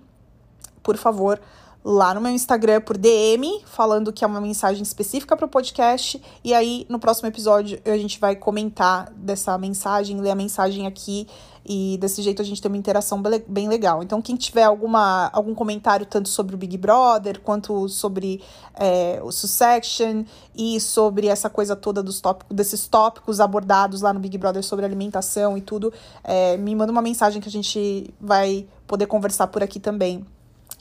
por 0.88 0.96
favor, 0.96 1.38
lá 1.84 2.14
no 2.14 2.20
meu 2.22 2.32
Instagram 2.32 2.80
por 2.80 2.96
DM, 2.96 3.60
falando 3.66 4.10
que 4.10 4.24
é 4.24 4.26
uma 4.26 4.40
mensagem 4.40 4.82
específica 4.82 5.36
para 5.36 5.44
o 5.44 5.48
podcast. 5.48 6.18
E 6.42 6.54
aí, 6.54 6.86
no 6.88 6.98
próximo 6.98 7.28
episódio, 7.28 7.78
a 7.84 7.98
gente 7.98 8.18
vai 8.18 8.34
comentar 8.34 9.12
dessa 9.12 9.58
mensagem, 9.58 10.18
ler 10.18 10.30
a 10.30 10.34
mensagem 10.34 10.86
aqui. 10.86 11.28
E 11.62 11.98
desse 12.00 12.22
jeito 12.22 12.40
a 12.40 12.44
gente 12.46 12.62
tem 12.62 12.70
uma 12.70 12.78
interação 12.78 13.22
bem 13.46 13.68
legal. 13.68 14.02
Então, 14.02 14.22
quem 14.22 14.34
tiver 14.34 14.62
alguma, 14.62 15.28
algum 15.30 15.54
comentário, 15.54 16.06
tanto 16.06 16.30
sobre 16.30 16.54
o 16.54 16.58
Big 16.58 16.78
Brother, 16.78 17.38
quanto 17.42 17.86
sobre 17.86 18.40
é, 18.72 19.20
o 19.22 19.30
Succession 19.30 20.24
e 20.56 20.80
sobre 20.80 21.26
essa 21.26 21.50
coisa 21.50 21.76
toda 21.76 22.02
dos 22.02 22.18
tópicos, 22.18 22.56
desses 22.56 22.88
tópicos 22.88 23.40
abordados 23.40 24.00
lá 24.00 24.14
no 24.14 24.20
Big 24.20 24.38
Brother 24.38 24.62
sobre 24.62 24.86
alimentação 24.86 25.58
e 25.58 25.60
tudo, 25.60 25.92
é, 26.24 26.56
me 26.56 26.74
manda 26.74 26.90
uma 26.90 27.02
mensagem 27.02 27.42
que 27.42 27.48
a 27.50 27.52
gente 27.52 28.14
vai 28.18 28.66
poder 28.86 29.04
conversar 29.06 29.48
por 29.48 29.62
aqui 29.62 29.78
também. 29.78 30.24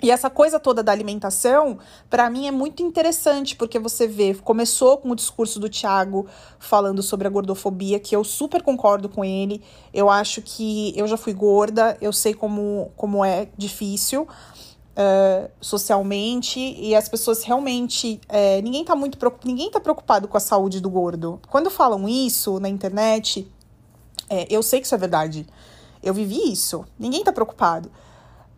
E 0.02 0.12
essa 0.12 0.30
coisa 0.30 0.60
toda 0.60 0.84
da 0.84 0.92
alimentação, 0.92 1.80
para 2.10 2.30
mim 2.30 2.48
é 2.48 2.52
muito 2.52 2.84
interessante, 2.84 3.56
porque 3.56 3.80
você 3.80 4.08
vê, 4.08 4.36
começou 4.36 4.98
com 4.98 5.10
o 5.10 5.16
discurso 5.16 5.60
do 5.60 5.68
Tiago 5.68 6.28
falando 6.60 7.02
sobre 7.02 7.28
a 7.28 7.32
gordofobia, 7.32 8.00
que 8.00 8.16
eu 8.16 8.24
super 8.24 8.62
concordo 8.62 9.10
com 9.10 9.26
ele. 9.26 9.64
Eu 9.92 10.10
acho 10.10 10.42
que 10.42 10.94
eu 10.96 11.08
já 11.08 11.18
fui 11.18 11.34
gorda, 11.34 11.98
eu 12.00 12.14
sei 12.14 12.36
como, 12.36 12.92
como 12.96 13.26
é 13.26 13.48
difícil 13.58 14.28
uh, 14.98 15.50
socialmente, 15.62 16.60
e 16.60 16.96
as 16.96 17.08
pessoas 17.08 17.44
realmente. 17.44 18.20
É, 18.28 18.62
ninguém 18.62 18.84
tá 18.84 18.96
muito 18.96 19.18
ninguém 19.46 19.70
tá 19.70 19.80
preocupado 19.80 20.28
com 20.28 20.38
a 20.38 20.40
saúde 20.40 20.80
do 20.80 20.90
gordo. 20.90 21.40
Quando 21.50 21.70
falam 21.70 22.08
isso 22.10 22.60
na 22.60 22.68
internet, 22.68 23.50
é, 24.30 24.48
eu 24.50 24.64
sei 24.64 24.80
que 24.80 24.86
isso 24.86 24.96
é 24.96 24.98
verdade. 24.98 25.48
Eu 26.02 26.14
vivi 26.14 26.52
isso. 26.52 26.86
Ninguém 26.98 27.24
tá 27.24 27.32
preocupado. 27.32 27.92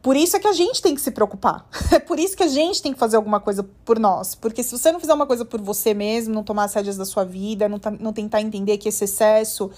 Por 0.01 0.15
isso 0.15 0.37
é 0.37 0.39
que 0.39 0.47
a 0.47 0.53
gente 0.53 0.81
tem 0.81 0.95
que 0.95 1.01
se 1.01 1.11
preocupar. 1.11 1.67
É 1.91 1.99
por 1.99 2.19
isso 2.19 2.37
que 2.37 2.43
a 2.43 2.47
gente 2.47 2.81
tem 2.81 2.93
que 2.93 2.99
fazer 2.99 3.17
alguma 3.17 3.39
coisa 3.39 3.63
por 3.83 3.99
nós. 3.99 4.35
Porque 4.35 4.63
se 4.63 4.77
você 4.77 4.91
não 4.91 4.99
fizer 4.99 5.13
uma 5.13 5.25
coisa 5.25 5.43
por 5.43 5.59
você 5.59 5.93
mesmo, 5.93 6.33
não 6.33 6.43
tomar 6.43 6.65
as 6.65 6.73
rédeas 6.73 6.97
da 6.97 7.05
sua 7.05 7.25
vida, 7.25 7.67
não, 7.67 7.79
tá, 7.79 7.91
não 7.91 8.13
tentar 8.13 8.41
entender 8.41 8.77
que 8.77 8.89
esse 8.89 9.03
excesso, 9.03 9.71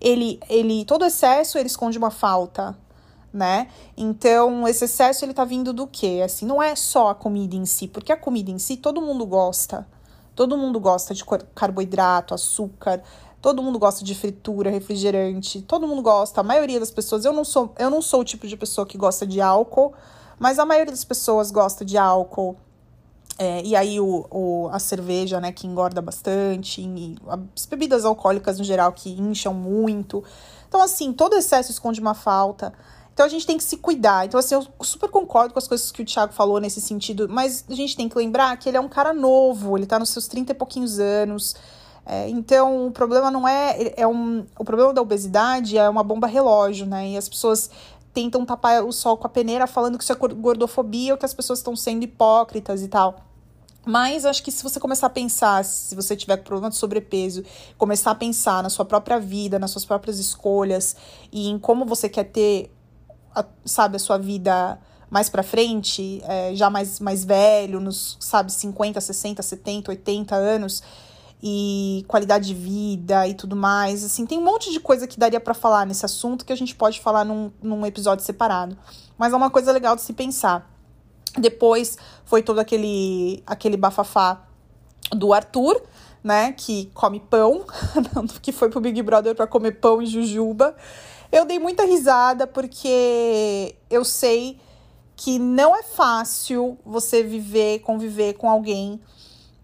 ele, 0.00 0.40
ele, 0.48 0.84
todo 0.84 1.04
excesso, 1.04 1.58
ele 1.58 1.66
esconde 1.66 1.98
uma 1.98 2.10
falta, 2.10 2.76
né? 3.32 3.68
Então, 3.96 4.66
esse 4.66 4.86
excesso, 4.86 5.24
ele 5.24 5.34
tá 5.34 5.44
vindo 5.44 5.72
do 5.72 5.86
quê? 5.86 6.22
Assim, 6.24 6.46
não 6.46 6.62
é 6.62 6.74
só 6.74 7.10
a 7.10 7.14
comida 7.14 7.54
em 7.54 7.66
si, 7.66 7.86
porque 7.86 8.12
a 8.12 8.16
comida 8.16 8.50
em 8.50 8.58
si, 8.58 8.76
todo 8.76 9.00
mundo 9.00 9.26
gosta. 9.26 9.86
Todo 10.34 10.56
mundo 10.56 10.78
gosta 10.80 11.12
de 11.14 11.24
carboidrato, 11.54 12.32
açúcar, 12.32 13.02
Todo 13.40 13.62
mundo 13.62 13.78
gosta 13.78 14.04
de 14.04 14.14
fritura, 14.14 14.70
refrigerante, 14.70 15.62
todo 15.62 15.86
mundo 15.86 16.02
gosta. 16.02 16.40
A 16.40 16.44
maioria 16.44 16.80
das 16.80 16.90
pessoas, 16.90 17.24
eu 17.24 17.32
não 17.32 17.44
sou, 17.44 17.72
eu 17.78 17.88
não 17.88 18.02
sou 18.02 18.20
o 18.20 18.24
tipo 18.24 18.46
de 18.48 18.56
pessoa 18.56 18.86
que 18.86 18.98
gosta 18.98 19.26
de 19.26 19.40
álcool, 19.40 19.92
mas 20.38 20.58
a 20.58 20.64
maioria 20.64 20.90
das 20.90 21.04
pessoas 21.04 21.50
gosta 21.50 21.84
de 21.84 21.96
álcool. 21.96 22.56
É, 23.38 23.62
e 23.62 23.76
aí 23.76 24.00
o, 24.00 24.26
o, 24.30 24.68
a 24.72 24.80
cerveja, 24.80 25.40
né, 25.40 25.52
que 25.52 25.66
engorda 25.66 26.02
bastante, 26.02 26.80
e 26.80 27.16
as 27.56 27.66
bebidas 27.66 28.04
alcoólicas 28.04 28.58
no 28.58 28.64
geral 28.64 28.92
que 28.92 29.10
incham 29.10 29.54
muito. 29.54 30.24
Então, 30.68 30.82
assim, 30.82 31.12
todo 31.12 31.36
excesso 31.36 31.70
esconde 31.70 32.00
uma 32.00 32.14
falta. 32.14 32.72
Então 33.14 33.24
a 33.24 33.28
gente 33.28 33.46
tem 33.46 33.56
que 33.56 33.64
se 33.64 33.76
cuidar. 33.76 34.26
Então, 34.26 34.38
assim, 34.38 34.54
eu 34.54 34.66
super 34.80 35.08
concordo 35.08 35.52
com 35.52 35.58
as 35.58 35.66
coisas 35.66 35.90
que 35.90 36.02
o 36.02 36.04
Thiago 36.04 36.32
falou 36.32 36.60
nesse 36.60 36.80
sentido, 36.80 37.28
mas 37.28 37.64
a 37.68 37.74
gente 37.74 37.96
tem 37.96 38.08
que 38.08 38.16
lembrar 38.16 38.56
que 38.56 38.68
ele 38.68 38.76
é 38.76 38.80
um 38.80 38.88
cara 38.88 39.12
novo, 39.12 39.76
ele 39.76 39.86
tá 39.86 39.98
nos 39.98 40.10
seus 40.10 40.26
30 40.26 40.52
e 40.52 40.54
pouquinhos 40.54 40.98
anos. 40.98 41.56
É, 42.10 42.26
então, 42.30 42.86
o 42.86 42.90
problema 42.90 43.30
não 43.30 43.46
é, 43.46 43.92
é 43.94 44.06
um, 44.06 44.46
o 44.58 44.64
problema 44.64 44.94
da 44.94 45.02
obesidade 45.02 45.76
é 45.76 45.86
uma 45.90 46.02
bomba 46.02 46.26
relógio, 46.26 46.86
né? 46.86 47.10
E 47.10 47.18
as 47.18 47.28
pessoas 47.28 47.70
tentam 48.14 48.46
tapar 48.46 48.82
o 48.82 48.90
sol 48.90 49.18
com 49.18 49.26
a 49.26 49.30
peneira 49.30 49.66
falando 49.66 49.98
que 49.98 50.02
isso 50.02 50.12
é 50.14 50.16
gordofobia 50.16 51.12
ou 51.12 51.18
que 51.18 51.26
as 51.26 51.34
pessoas 51.34 51.58
estão 51.58 51.76
sendo 51.76 52.04
hipócritas 52.04 52.80
e 52.82 52.88
tal. 52.88 53.16
Mas 53.84 54.24
acho 54.24 54.42
que 54.42 54.50
se 54.50 54.62
você 54.62 54.80
começar 54.80 55.08
a 55.08 55.10
pensar, 55.10 55.62
se 55.66 55.94
você 55.94 56.16
tiver 56.16 56.38
problema 56.38 56.70
de 56.70 56.76
sobrepeso, 56.76 57.44
começar 57.76 58.12
a 58.12 58.14
pensar 58.14 58.62
na 58.62 58.70
sua 58.70 58.86
própria 58.86 59.20
vida, 59.20 59.58
nas 59.58 59.70
suas 59.70 59.84
próprias 59.84 60.18
escolhas 60.18 60.96
e 61.30 61.48
em 61.48 61.58
como 61.58 61.84
você 61.84 62.08
quer 62.08 62.24
ter, 62.24 62.74
a, 63.34 63.44
sabe, 63.66 63.96
a 63.96 63.98
sua 63.98 64.16
vida 64.16 64.80
mais 65.10 65.28
para 65.28 65.42
frente, 65.42 66.22
é, 66.24 66.54
já 66.54 66.70
mais, 66.70 67.00
mais 67.00 67.22
velho, 67.22 67.80
nos, 67.80 68.16
sabe, 68.18 68.50
50, 68.50 68.98
60, 68.98 69.42
70, 69.42 69.90
80 69.90 70.34
anos, 70.34 70.82
e 71.42 72.04
qualidade 72.08 72.48
de 72.48 72.54
vida 72.54 73.26
e 73.26 73.34
tudo 73.34 73.54
mais. 73.54 74.04
Assim, 74.04 74.26
tem 74.26 74.38
um 74.38 74.44
monte 74.44 74.72
de 74.72 74.80
coisa 74.80 75.06
que 75.06 75.18
daria 75.18 75.40
para 75.40 75.54
falar 75.54 75.86
nesse 75.86 76.04
assunto 76.04 76.44
que 76.44 76.52
a 76.52 76.56
gente 76.56 76.74
pode 76.74 77.00
falar 77.00 77.24
num, 77.24 77.50
num 77.62 77.86
episódio 77.86 78.24
separado. 78.24 78.76
Mas 79.16 79.32
é 79.32 79.36
uma 79.36 79.50
coisa 79.50 79.72
legal 79.72 79.94
de 79.94 80.02
se 80.02 80.12
pensar. 80.12 80.68
Depois 81.36 81.96
foi 82.24 82.42
todo 82.42 82.58
aquele, 82.58 83.42
aquele 83.46 83.76
bafafá 83.76 84.42
do 85.12 85.32
Arthur, 85.32 85.80
né, 86.22 86.52
que 86.52 86.90
come 86.92 87.20
pão, 87.20 87.64
que 88.42 88.50
foi 88.50 88.68
pro 88.68 88.80
Big 88.80 89.00
Brother 89.02 89.34
para 89.34 89.46
comer 89.46 89.72
pão 89.72 90.02
e 90.02 90.06
jujuba. 90.06 90.74
Eu 91.30 91.44
dei 91.44 91.58
muita 91.58 91.84
risada 91.84 92.46
porque 92.46 93.76
eu 93.88 94.04
sei 94.04 94.58
que 95.14 95.38
não 95.38 95.76
é 95.76 95.82
fácil 95.82 96.78
você 96.84 97.22
viver, 97.22 97.80
conviver 97.80 98.34
com 98.34 98.48
alguém 98.48 99.00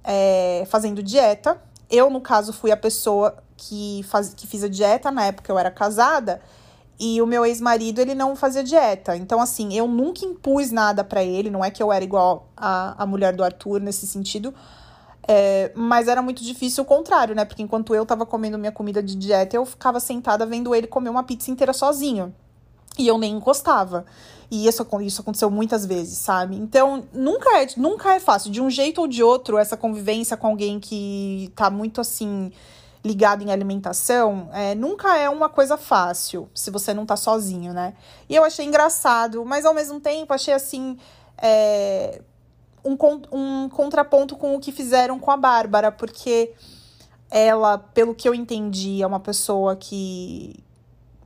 é, 0.04 0.64
fazendo 0.68 1.02
dieta. 1.02 1.60
Eu, 1.90 2.10
no 2.10 2.20
caso, 2.20 2.52
fui 2.52 2.70
a 2.70 2.76
pessoa 2.76 3.36
que, 3.56 4.04
faz, 4.04 4.34
que 4.34 4.46
fiz 4.46 4.62
a 4.62 4.68
dieta 4.68 5.10
na 5.10 5.26
época 5.26 5.50
eu 5.50 5.58
era 5.58 5.70
casada. 5.70 6.40
E 6.98 7.20
o 7.20 7.26
meu 7.26 7.44
ex-marido, 7.44 8.00
ele 8.00 8.14
não 8.14 8.36
fazia 8.36 8.62
dieta. 8.62 9.16
Então, 9.16 9.40
assim, 9.40 9.74
eu 9.74 9.88
nunca 9.88 10.24
impus 10.24 10.70
nada 10.70 11.02
para 11.02 11.24
ele. 11.24 11.50
Não 11.50 11.64
é 11.64 11.70
que 11.70 11.82
eu 11.82 11.92
era 11.92 12.04
igual 12.04 12.48
a, 12.56 13.02
a 13.02 13.06
mulher 13.06 13.34
do 13.34 13.42
Arthur 13.42 13.80
nesse 13.80 14.06
sentido. 14.06 14.54
É, 15.26 15.72
mas 15.74 16.06
era 16.06 16.20
muito 16.22 16.44
difícil 16.44 16.84
o 16.84 16.86
contrário, 16.86 17.34
né? 17.34 17.44
Porque 17.44 17.62
enquanto 17.62 17.94
eu 17.94 18.04
tava 18.04 18.26
comendo 18.26 18.58
minha 18.58 18.70
comida 18.70 19.02
de 19.02 19.16
dieta, 19.16 19.56
eu 19.56 19.64
ficava 19.64 19.98
sentada 19.98 20.44
vendo 20.46 20.74
ele 20.74 20.86
comer 20.86 21.08
uma 21.08 21.24
pizza 21.24 21.50
inteira 21.50 21.72
sozinho. 21.72 22.32
E 22.98 23.08
eu 23.08 23.18
nem 23.18 23.34
encostava. 23.34 24.04
E 24.50 24.66
isso, 24.66 24.86
isso 25.02 25.20
aconteceu 25.22 25.50
muitas 25.50 25.86
vezes, 25.86 26.18
sabe? 26.18 26.56
Então, 26.56 27.04
nunca 27.12 27.60
é, 27.60 27.66
nunca 27.76 28.14
é 28.14 28.20
fácil. 28.20 28.50
De 28.50 28.60
um 28.60 28.70
jeito 28.70 29.00
ou 29.00 29.06
de 29.06 29.22
outro, 29.22 29.58
essa 29.58 29.76
convivência 29.76 30.36
com 30.36 30.48
alguém 30.48 30.78
que 30.78 31.52
tá 31.54 31.70
muito 31.70 32.00
assim 32.00 32.52
ligado 33.04 33.42
em 33.42 33.52
alimentação, 33.52 34.48
é, 34.52 34.74
nunca 34.74 35.16
é 35.18 35.28
uma 35.28 35.48
coisa 35.48 35.76
fácil, 35.76 36.48
se 36.54 36.70
você 36.70 36.94
não 36.94 37.04
tá 37.04 37.16
sozinho, 37.16 37.72
né? 37.74 37.92
E 38.28 38.34
eu 38.34 38.42
achei 38.44 38.64
engraçado, 38.64 39.44
mas 39.44 39.66
ao 39.66 39.74
mesmo 39.74 40.00
tempo 40.00 40.32
achei 40.32 40.54
assim. 40.54 40.96
É, 41.36 42.22
um, 42.84 42.96
um 43.32 43.68
contraponto 43.68 44.36
com 44.36 44.54
o 44.54 44.60
que 44.60 44.70
fizeram 44.70 45.18
com 45.18 45.30
a 45.30 45.36
Bárbara, 45.36 45.90
porque 45.90 46.52
ela, 47.30 47.78
pelo 47.78 48.14
que 48.14 48.28
eu 48.28 48.34
entendi, 48.34 49.02
é 49.02 49.06
uma 49.06 49.20
pessoa 49.20 49.74
que, 49.74 50.62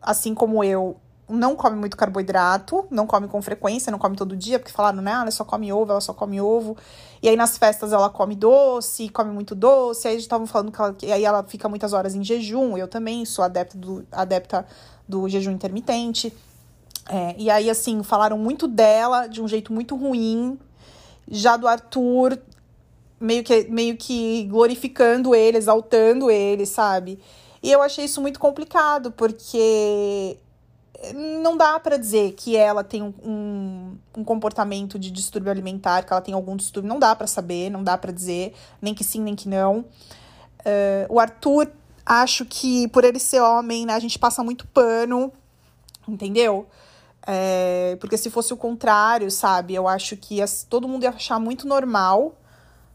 assim 0.00 0.35
como 0.35 0.62
eu, 0.62 0.96
não 1.28 1.54
come 1.54 1.76
muito 1.76 1.96
carboidrato, 1.96 2.86
não 2.90 3.06
come 3.06 3.28
com 3.28 3.40
frequência, 3.42 3.90
não 3.90 3.98
come 3.98 4.16
todo 4.16 4.34
dia, 4.36 4.58
porque 4.58 4.72
falaram, 4.72 5.02
né? 5.02 5.12
Ah, 5.12 5.22
ela 5.22 5.30
só 5.30 5.44
come 5.44 5.72
ovo, 5.72 5.90
ela 5.90 6.00
só 6.00 6.14
come 6.14 6.40
ovo. 6.40 6.76
E 7.22 7.28
aí 7.28 7.36
nas 7.36 7.58
festas 7.58 7.92
ela 7.92 8.08
come 8.08 8.34
doce, 8.34 9.08
come 9.10 9.30
muito 9.30 9.54
doce. 9.54 10.08
Aí 10.08 10.16
estavam 10.16 10.46
falando 10.46 10.72
que, 10.72 10.80
ela, 10.80 10.96
aí 11.14 11.24
ela 11.24 11.42
fica 11.44 11.68
muitas 11.68 11.92
horas 11.92 12.14
em 12.14 12.24
jejum. 12.24 12.78
Eu 12.78 12.88
também 12.88 13.24
sou 13.24 13.44
adepta 13.44 13.76
do, 13.76 14.06
adepta 14.10 14.66
do 15.06 15.28
jejum 15.28 15.52
intermitente. 15.52 16.32
É, 17.08 17.34
e 17.38 17.50
aí, 17.50 17.68
assim, 17.68 18.02
falaram 18.02 18.38
muito 18.38 18.66
dela 18.66 19.26
de 19.26 19.42
um 19.42 19.48
jeito 19.48 19.72
muito 19.72 19.96
ruim. 19.96 20.58
Já 21.30 21.56
do 21.58 21.68
Arthur, 21.68 22.38
meio 23.20 23.44
que, 23.44 23.66
meio 23.68 23.96
que 23.96 24.44
glorificando 24.44 25.34
ele, 25.34 25.58
exaltando 25.58 26.30
ele, 26.30 26.64
sabe? 26.64 27.18
E 27.62 27.70
eu 27.70 27.82
achei 27.82 28.04
isso 28.04 28.20
muito 28.20 28.38
complicado, 28.38 29.10
porque 29.10 30.38
não 31.14 31.56
dá 31.56 31.78
para 31.78 31.96
dizer 31.96 32.32
que 32.32 32.56
ela 32.56 32.82
tem 32.82 33.02
um, 33.02 33.96
um, 34.16 34.24
comportamento 34.24 34.98
de 34.98 35.11
distúrbio 35.11 35.50
alimentar, 35.50 36.02
que 36.02 36.12
ela 36.12 36.20
tem 36.20 36.34
algum 36.34 36.56
distúrbio, 36.56 36.88
não 36.88 36.98
dá 36.98 37.14
para 37.14 37.26
saber, 37.26 37.70
não 37.70 37.84
dá 37.84 37.96
para 37.96 38.11
dizer, 38.11 38.54
nem 38.82 38.94
que 38.94 39.04
sim, 39.04 39.20
nem 39.20 39.37
que 39.37 39.48
não. 39.48 39.80
Uh, 39.80 41.06
o 41.08 41.20
Arthur, 41.20 41.70
acho 42.04 42.44
que 42.44 42.88
por 42.88 43.04
ele 43.04 43.20
ser 43.20 43.40
homem, 43.40 43.87
né, 43.87 43.94
a 43.94 43.98
gente 44.00 44.18
passa 44.18 44.42
muito 44.42 44.66
pano, 44.66 45.32
entendeu? 46.06 46.66
É, 47.26 47.96
porque 48.00 48.16
se 48.16 48.30
fosse 48.30 48.52
o 48.54 48.56
contrário, 48.56 49.30
sabe, 49.30 49.74
eu 49.74 49.87
acho 49.87 50.16
que 50.16 50.37
ia, 50.37 50.46
todo 50.68 50.88
mundo 50.88 51.02
ia 51.02 51.11
achar 51.11 51.38
muito 51.38 51.68
normal 51.68 52.34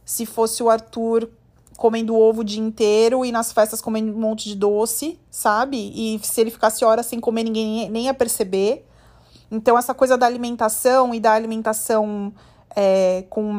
se 0.04 0.26
fosse 0.26 0.62
o 0.62 0.70
Arthur 0.70 1.30
comendo 1.84 2.16
ovo 2.16 2.40
o 2.40 2.44
dia 2.46 2.64
inteiro 2.64 3.26
e 3.26 3.32
nas 3.34 3.52
festas 3.52 3.82
comendo 3.82 4.14
um 4.14 4.18
monte 4.18 4.48
de 4.48 4.56
doce, 4.56 5.20
sabe? 5.30 5.92
E 5.94 6.18
se 6.24 6.40
ele 6.40 6.50
ficasse 6.50 6.86
horas 6.86 7.08
sem 7.08 7.20
comer, 7.20 7.44
ninguém 7.44 7.90
nem 7.90 8.06
ia 8.06 8.14
perceber. 8.14 8.88
Então, 9.52 9.78
essa 9.78 9.94
coisa 9.94 10.18
da 10.18 10.26
alimentação 10.26 11.14
e 11.14 11.20
da 11.20 11.34
alimentação 11.34 12.34
é, 12.74 13.26
com, 13.30 13.52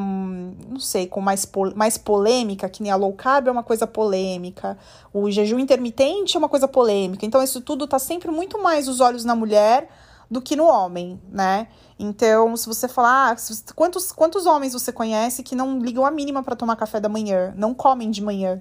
não 0.71 0.81
sei, 0.81 1.07
com 1.07 1.21
mais, 1.21 1.47
mais 1.77 1.99
polêmica, 1.99 2.67
que 2.67 2.83
nem 2.83 2.91
a 2.91 2.97
low 2.97 3.13
carb 3.13 3.49
é 3.49 3.51
uma 3.51 3.63
coisa 3.63 3.87
polêmica, 3.87 4.79
o 5.13 5.31
jejum 5.31 5.59
intermitente 5.59 6.35
é 6.35 6.39
uma 6.39 6.49
coisa 6.49 6.67
polêmica. 6.67 7.27
Então, 7.27 7.43
isso 7.43 7.61
tudo 7.61 7.87
tá 7.87 7.99
sempre 7.99 8.31
muito 8.31 8.59
mais 8.63 8.89
os 8.89 9.01
olhos 9.01 9.27
na 9.27 9.37
mulher 9.37 9.87
do 10.31 10.41
que 10.41 10.57
no 10.57 10.67
homem, 10.67 11.21
né? 11.31 11.69
Então, 11.99 12.57
se 12.57 12.67
você 12.67 12.89
falar, 12.89 13.33
ah, 13.33 13.37
quantos, 13.75 14.11
quantos 14.13 14.47
homens 14.47 14.73
você 14.73 14.93
conhece 14.93 15.43
que 15.43 15.55
não 15.55 15.79
ligam 15.79 16.05
a 16.05 16.11
mínima 16.11 16.43
para 16.43 16.57
tomar 16.57 16.77
café 16.77 17.01
da 17.01 17.09
manhã, 17.09 17.55
não 17.57 17.73
comem 17.73 18.11
de 18.11 18.23
manhã? 18.23 18.61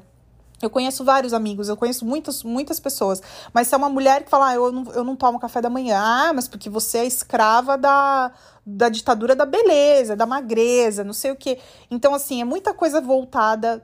Eu 0.61 0.69
conheço 0.69 1.03
vários 1.03 1.33
amigos, 1.33 1.67
eu 1.67 1.75
conheço 1.75 2.05
muitas, 2.05 2.41
muitas 2.41 2.79
pessoas. 2.79 3.21
Mas 3.53 3.67
se 3.67 3.75
é 3.75 3.77
uma 3.77 3.89
mulher 3.89 4.23
que 4.23 4.29
fala, 4.29 4.49
ah, 4.49 4.55
eu 4.55 4.71
não, 4.71 4.91
eu 4.93 5.03
não 5.03 5.15
tomo 5.15 5.39
café 5.39 5.61
da 5.61 5.69
manhã, 5.69 5.99
ah, 5.99 6.31
mas 6.33 6.47
porque 6.47 6.69
você 6.69 6.99
é 6.99 7.05
escrava 7.05 7.77
da, 7.77 8.31
da 8.65 8.87
ditadura 8.87 9.35
da 9.35 9.45
beleza, 9.45 10.15
da 10.15 10.25
magreza, 10.25 11.03
não 11.03 11.11
sei 11.13 11.31
o 11.31 11.35
quê. 11.35 11.59
Então, 11.91 12.13
assim, 12.13 12.39
é 12.39 12.45
muita 12.45 12.73
coisa 12.73 13.01
voltada, 13.01 13.83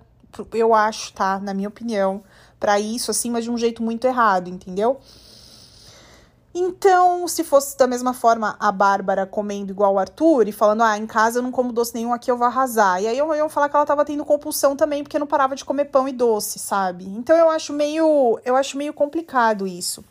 eu 0.53 0.73
acho, 0.73 1.11
tá? 1.13 1.39
Na 1.39 1.53
minha 1.53 1.67
opinião, 1.67 2.23
para 2.59 2.79
isso, 2.79 3.11
assim, 3.11 3.29
mas 3.29 3.43
de 3.43 3.51
um 3.51 3.57
jeito 3.57 3.83
muito 3.83 4.05
errado, 4.05 4.49
entendeu? 4.49 5.01
Então, 6.53 7.27
se 7.27 7.43
fosse 7.43 7.77
da 7.77 7.85
mesma 7.85 8.13
forma 8.13 8.55
a 8.59 8.71
Bárbara 8.71 9.25
comendo 9.25 9.71
igual 9.71 9.93
o 9.93 9.99
Arthur 9.99 10.47
e 10.47 10.51
falando, 10.51 10.81
ah, 10.81 10.97
em 10.97 11.05
casa 11.05 11.39
eu 11.39 11.43
não 11.43 11.51
como 11.51 11.71
doce 11.71 11.93
nenhum, 11.93 12.11
aqui 12.11 12.31
eu 12.31 12.37
vou 12.37 12.47
arrasar. 12.47 13.01
E 13.01 13.07
aí 13.07 13.17
eu 13.17 13.33
ia 13.35 13.47
falar 13.49 13.69
que 13.69 13.75
ela 13.75 13.85
tava 13.85 14.03
tendo 14.03 14.25
compulsão 14.25 14.75
também, 14.75 15.03
porque 15.03 15.19
não 15.19 15.27
parava 15.27 15.55
de 15.55 15.63
comer 15.63 15.85
pão 15.85 16.07
e 16.07 16.11
doce, 16.11 16.57
sabe? 16.57 17.05
Então 17.05 17.37
eu 17.37 17.49
acho 17.49 17.71
meio, 17.71 18.39
eu 18.43 18.55
acho 18.55 18.77
meio 18.77 18.93
complicado 18.93 19.67
isso. 19.67 20.03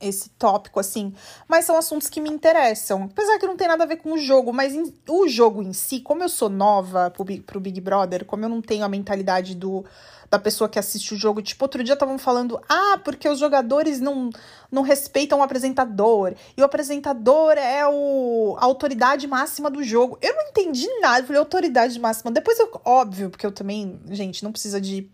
Esse 0.00 0.30
tópico, 0.30 0.80
assim. 0.80 1.14
Mas 1.46 1.64
são 1.64 1.76
assuntos 1.76 2.08
que 2.08 2.20
me 2.20 2.28
interessam. 2.28 3.04
Apesar 3.04 3.38
que 3.38 3.46
não 3.46 3.56
tem 3.56 3.68
nada 3.68 3.84
a 3.84 3.86
ver 3.86 3.98
com 3.98 4.14
o 4.14 4.18
jogo, 4.18 4.52
mas 4.52 4.74
em, 4.74 4.92
o 5.08 5.28
jogo 5.28 5.62
em 5.62 5.72
si, 5.72 6.00
como 6.00 6.24
eu 6.24 6.28
sou 6.28 6.48
nova 6.48 7.08
pro, 7.08 7.24
pro 7.42 7.60
Big 7.60 7.80
Brother, 7.80 8.24
como 8.24 8.44
eu 8.44 8.48
não 8.48 8.60
tenho 8.60 8.84
a 8.84 8.88
mentalidade 8.88 9.54
do 9.54 9.84
da 10.32 10.38
pessoa 10.38 10.66
que 10.66 10.78
assiste 10.78 11.12
o 11.12 11.16
jogo. 11.16 11.42
Tipo, 11.42 11.66
outro 11.66 11.84
dia 11.84 11.92
estavam 11.92 12.16
falando, 12.16 12.58
ah, 12.66 12.98
porque 13.04 13.28
os 13.28 13.38
jogadores 13.38 14.00
não, 14.00 14.30
não 14.70 14.80
respeitam 14.80 15.40
o 15.40 15.42
apresentador. 15.42 16.34
E 16.56 16.62
o 16.62 16.64
apresentador 16.64 17.52
é 17.58 17.86
o, 17.86 18.56
a 18.58 18.64
autoridade 18.64 19.26
máxima 19.26 19.70
do 19.70 19.84
jogo. 19.84 20.18
Eu 20.22 20.34
não 20.34 20.48
entendi 20.48 20.88
nada. 21.00 21.20
Eu 21.20 21.26
falei, 21.26 21.38
autoridade 21.38 22.00
máxima. 22.00 22.30
Depois 22.30 22.58
eu, 22.58 22.70
óbvio, 22.82 23.28
porque 23.28 23.44
eu 23.44 23.52
também, 23.52 24.00
gente, 24.08 24.42
não 24.42 24.50
precisa 24.50 24.80
de. 24.80 25.06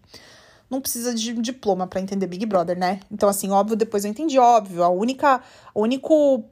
Não 0.70 0.81
precisa 0.81 1.12
de 1.12 1.33
diploma 1.33 1.87
para 1.87 2.00
entender 2.00 2.26
Big 2.28 2.46
Brother, 2.46 2.78
né? 2.78 3.00
Então, 3.11 3.28
assim, 3.28 3.50
óbvio, 3.50 3.74
depois 3.74 4.04
eu 4.04 4.11
entendi, 4.12 4.38
óbvio. 4.38 4.85
A 4.85 4.88
única. 4.88 5.42
O 5.74 5.83
único 5.83 6.44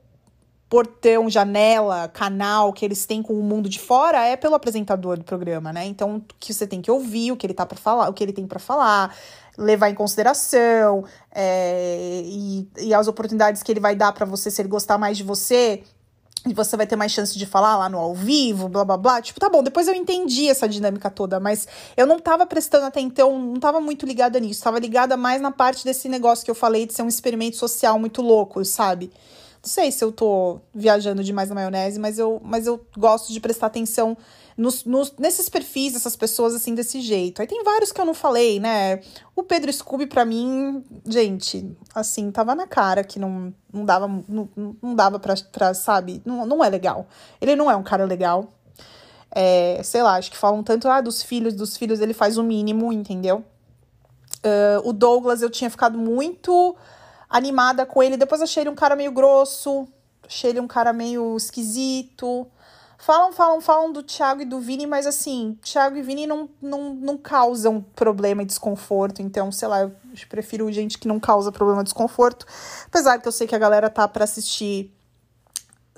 portão, 0.68 1.30
janela, 1.30 2.08
canal 2.08 2.72
que 2.72 2.84
eles 2.84 3.06
têm 3.06 3.22
com 3.22 3.34
o 3.34 3.42
mundo 3.42 3.68
de 3.68 3.78
fora 3.78 4.24
é 4.24 4.36
pelo 4.36 4.54
apresentador 4.54 5.16
do 5.16 5.24
programa, 5.24 5.72
né? 5.72 5.84
Então, 5.86 6.22
que 6.40 6.52
você 6.52 6.66
tem 6.66 6.82
que 6.82 6.90
ouvir 6.90 7.30
o 7.30 7.36
que 7.36 7.46
ele 7.46 7.54
tá 7.54 7.64
para 7.64 7.78
falar, 7.78 8.08
o 8.08 8.12
que 8.12 8.24
ele 8.24 8.32
tem 8.32 8.46
para 8.46 8.58
falar, 8.58 9.14
levar 9.56 9.90
em 9.90 9.94
consideração 9.94 11.04
é, 11.32 12.22
e, 12.24 12.68
e 12.78 12.94
as 12.94 13.06
oportunidades 13.06 13.62
que 13.62 13.70
ele 13.70 13.80
vai 13.80 13.94
dar 13.94 14.12
para 14.12 14.26
você 14.26 14.50
se 14.50 14.60
ele 14.60 14.68
gostar 14.68 14.98
mais 14.98 15.16
de 15.16 15.22
você. 15.22 15.82
E 16.48 16.54
você 16.54 16.76
vai 16.76 16.86
ter 16.86 16.94
mais 16.94 17.10
chance 17.10 17.36
de 17.36 17.44
falar 17.44 17.76
lá 17.76 17.88
no 17.88 17.98
ao 17.98 18.14
vivo, 18.14 18.68
blá 18.68 18.84
blá 18.84 18.96
blá. 18.96 19.20
Tipo, 19.20 19.40
tá 19.40 19.48
bom, 19.48 19.64
depois 19.64 19.88
eu 19.88 19.94
entendi 19.94 20.48
essa 20.48 20.68
dinâmica 20.68 21.10
toda, 21.10 21.40
mas 21.40 21.66
eu 21.96 22.06
não 22.06 22.20
tava 22.20 22.46
prestando 22.46 22.86
atenção, 22.86 23.36
não 23.36 23.58
tava 23.58 23.80
muito 23.80 24.06
ligada 24.06 24.38
nisso. 24.38 24.62
Tava 24.62 24.78
ligada 24.78 25.16
mais 25.16 25.40
na 25.42 25.50
parte 25.50 25.84
desse 25.84 26.08
negócio 26.08 26.44
que 26.44 26.50
eu 26.50 26.54
falei 26.54 26.86
de 26.86 26.94
ser 26.94 27.02
um 27.02 27.08
experimento 27.08 27.56
social 27.56 27.98
muito 27.98 28.22
louco, 28.22 28.64
sabe? 28.64 29.10
Sei 29.66 29.90
se 29.92 30.02
eu 30.04 30.12
tô 30.12 30.60
viajando 30.74 31.22
demais 31.22 31.48
na 31.48 31.54
maionese, 31.54 31.98
mas 31.98 32.18
eu, 32.18 32.40
mas 32.42 32.66
eu 32.66 32.84
gosto 32.96 33.32
de 33.32 33.40
prestar 33.40 33.66
atenção 33.66 34.16
nos, 34.56 34.84
nos, 34.84 35.12
nesses 35.18 35.48
perfis 35.48 35.92
dessas 35.92 36.16
pessoas 36.16 36.54
assim 36.54 36.74
desse 36.74 37.00
jeito. 37.00 37.40
Aí 37.40 37.46
tem 37.46 37.62
vários 37.62 37.92
que 37.92 38.00
eu 38.00 38.04
não 38.04 38.14
falei, 38.14 38.58
né? 38.58 39.00
O 39.34 39.42
Pedro 39.42 39.72
Scooby, 39.72 40.06
para 40.06 40.24
mim, 40.24 40.82
gente, 41.06 41.76
assim, 41.94 42.30
tava 42.30 42.54
na 42.54 42.66
cara 42.66 43.04
que 43.04 43.18
não, 43.18 43.52
não 43.72 43.84
dava, 43.84 44.08
não, 44.28 44.48
não 44.82 44.94
dava 44.94 45.18
pra, 45.18 45.34
pra 45.52 45.74
sabe? 45.74 46.22
Não, 46.24 46.46
não 46.46 46.64
é 46.64 46.68
legal. 46.70 47.06
Ele 47.40 47.54
não 47.54 47.70
é 47.70 47.76
um 47.76 47.82
cara 47.82 48.04
legal. 48.04 48.48
É, 49.30 49.82
sei 49.84 50.02
lá, 50.02 50.16
acho 50.16 50.30
que 50.30 50.36
falam 50.36 50.62
tanto 50.62 50.88
ah, 50.88 51.02
dos 51.02 51.22
filhos, 51.22 51.52
dos 51.52 51.76
filhos, 51.76 52.00
ele 52.00 52.14
faz 52.14 52.38
o 52.38 52.42
mínimo, 52.42 52.90
entendeu? 52.92 53.44
Uh, 54.38 54.88
o 54.88 54.92
Douglas, 54.92 55.42
eu 55.42 55.50
tinha 55.50 55.68
ficado 55.68 55.98
muito 55.98 56.74
animada 57.28 57.84
com 57.84 58.02
ele. 58.02 58.16
Depois 58.16 58.40
achei 58.40 58.62
ele 58.62 58.70
um 58.70 58.74
cara 58.74 58.96
meio 58.96 59.12
grosso, 59.12 59.86
achei 60.26 60.50
ele 60.50 60.60
um 60.60 60.66
cara 60.66 60.92
meio 60.92 61.36
esquisito. 61.36 62.46
Falam, 62.98 63.30
falam, 63.32 63.60
falam 63.60 63.92
do 63.92 64.02
Thiago 64.02 64.40
e 64.40 64.44
do 64.46 64.58
Vini, 64.58 64.86
mas 64.86 65.06
assim, 65.06 65.58
Thiago 65.62 65.96
e 65.96 66.02
Vini 66.02 66.26
não, 66.26 66.48
não, 66.62 66.94
não 66.94 67.18
causam 67.18 67.84
problema 67.94 68.42
e 68.42 68.46
desconforto. 68.46 69.20
Então, 69.20 69.52
sei 69.52 69.68
lá, 69.68 69.82
eu 69.82 69.92
prefiro 70.28 70.70
gente 70.72 70.98
que 70.98 71.06
não 71.06 71.20
causa 71.20 71.52
problema 71.52 71.82
e 71.82 71.84
desconforto. 71.84 72.46
Apesar 72.86 73.20
que 73.20 73.28
eu 73.28 73.32
sei 73.32 73.46
que 73.46 73.54
a 73.54 73.58
galera 73.58 73.90
tá 73.90 74.08
para 74.08 74.24
assistir. 74.24 74.92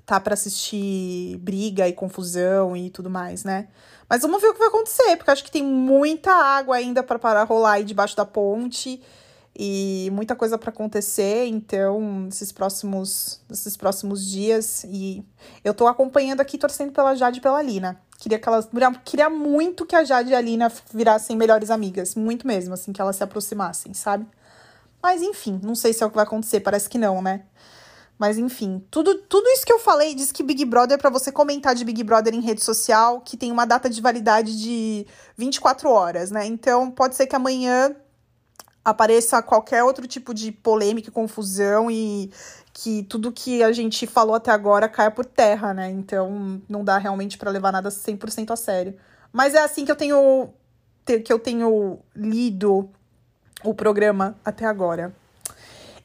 Tá 0.04 0.18
para 0.18 0.32
assistir 0.32 1.36
briga 1.36 1.86
e 1.86 1.92
confusão 1.92 2.74
e 2.74 2.88
tudo 2.88 3.10
mais, 3.10 3.44
né? 3.44 3.68
Mas 4.08 4.22
vamos 4.22 4.40
ver 4.40 4.48
o 4.48 4.52
que 4.54 4.58
vai 4.58 4.68
acontecer, 4.68 5.16
porque 5.16 5.30
acho 5.30 5.44
que 5.44 5.50
tem 5.50 5.62
muita 5.62 6.32
água 6.32 6.76
ainda 6.76 7.02
para 7.02 7.18
parar 7.18 7.44
rolar 7.44 7.72
aí 7.72 7.84
debaixo 7.84 8.16
da 8.16 8.24
ponte 8.24 9.02
e 9.60 10.08
muita 10.12 10.36
coisa 10.36 10.56
para 10.56 10.70
acontecer, 10.70 11.46
então, 11.46 12.00
nesses 12.26 12.52
próximos, 12.52 13.40
nesses 13.48 13.76
próximos 13.76 14.24
dias. 14.24 14.84
E 14.84 15.24
eu 15.64 15.74
tô 15.74 15.88
acompanhando 15.88 16.40
aqui, 16.40 16.56
torcendo 16.56 16.92
pela 16.92 17.16
Jade 17.16 17.40
e 17.40 17.42
pela 17.42 17.60
Lina. 17.60 18.00
Queria 18.18 18.38
que 18.38 18.48
elas. 18.48 18.68
Queria 19.04 19.28
muito 19.28 19.84
que 19.84 19.96
a 19.96 20.04
Jade 20.04 20.30
e 20.30 20.34
a 20.36 20.40
Lina 20.40 20.70
virassem 20.94 21.36
melhores 21.36 21.70
amigas. 21.70 22.14
Muito 22.14 22.46
mesmo, 22.46 22.72
assim, 22.72 22.92
que 22.92 23.00
elas 23.00 23.16
se 23.16 23.24
aproximassem, 23.24 23.92
sabe? 23.94 24.24
Mas 25.02 25.22
enfim, 25.22 25.58
não 25.60 25.74
sei 25.74 25.92
se 25.92 26.04
é 26.04 26.06
o 26.06 26.10
que 26.10 26.16
vai 26.16 26.24
acontecer, 26.24 26.60
parece 26.60 26.88
que 26.88 26.98
não, 26.98 27.20
né? 27.20 27.42
Mas 28.16 28.38
enfim, 28.38 28.84
tudo, 28.90 29.14
tudo 29.14 29.48
isso 29.48 29.66
que 29.66 29.72
eu 29.72 29.78
falei 29.78 30.14
diz 30.14 30.30
que 30.30 30.42
Big 30.42 30.64
Brother 30.64 30.96
é 30.96 31.00
para 31.00 31.10
você 31.10 31.30
comentar 31.32 31.74
de 31.74 31.84
Big 31.84 32.02
Brother 32.04 32.34
em 32.34 32.40
rede 32.40 32.62
social, 32.62 33.20
que 33.20 33.36
tem 33.36 33.50
uma 33.50 33.64
data 33.64 33.88
de 33.90 34.00
validade 34.00 34.60
de 34.60 35.06
24 35.36 35.88
horas, 35.88 36.30
né? 36.30 36.46
Então 36.46 36.90
pode 36.90 37.14
ser 37.14 37.26
que 37.26 37.36
amanhã 37.36 37.94
apareça 38.90 39.42
qualquer 39.42 39.84
outro 39.84 40.06
tipo 40.06 40.32
de 40.32 40.50
polêmica, 40.50 41.10
confusão 41.10 41.90
e 41.90 42.30
que 42.72 43.02
tudo 43.04 43.32
que 43.32 43.62
a 43.62 43.72
gente 43.72 44.06
falou 44.06 44.34
até 44.34 44.50
agora 44.50 44.88
caia 44.88 45.10
por 45.10 45.24
terra, 45.24 45.74
né? 45.74 45.90
Então 45.90 46.62
não 46.68 46.84
dá 46.84 46.96
realmente 46.98 47.36
para 47.36 47.50
levar 47.50 47.72
nada 47.72 47.88
100% 47.90 48.50
a 48.50 48.56
sério. 48.56 48.96
Mas 49.32 49.54
é 49.54 49.62
assim 49.62 49.84
que 49.84 49.92
eu 49.92 49.96
tenho 49.96 50.50
que 51.24 51.32
eu 51.32 51.38
tenho 51.38 51.98
lido 52.14 52.88
o 53.64 53.72
programa 53.74 54.38
até 54.44 54.66
agora. 54.66 55.14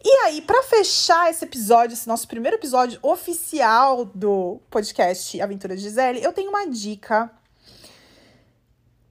E 0.05 0.09
aí, 0.25 0.41
para 0.41 0.61
fechar 0.63 1.29
esse 1.29 1.45
episódio, 1.45 1.93
esse 1.93 2.07
nosso 2.07 2.27
primeiro 2.27 2.57
episódio 2.57 2.99
oficial 3.01 4.03
do 4.05 4.59
podcast 4.69 5.41
Aventura 5.41 5.75
de 5.77 5.81
Gisele, 5.81 6.21
eu 6.21 6.33
tenho 6.33 6.49
uma 6.49 6.67
dica 6.67 7.31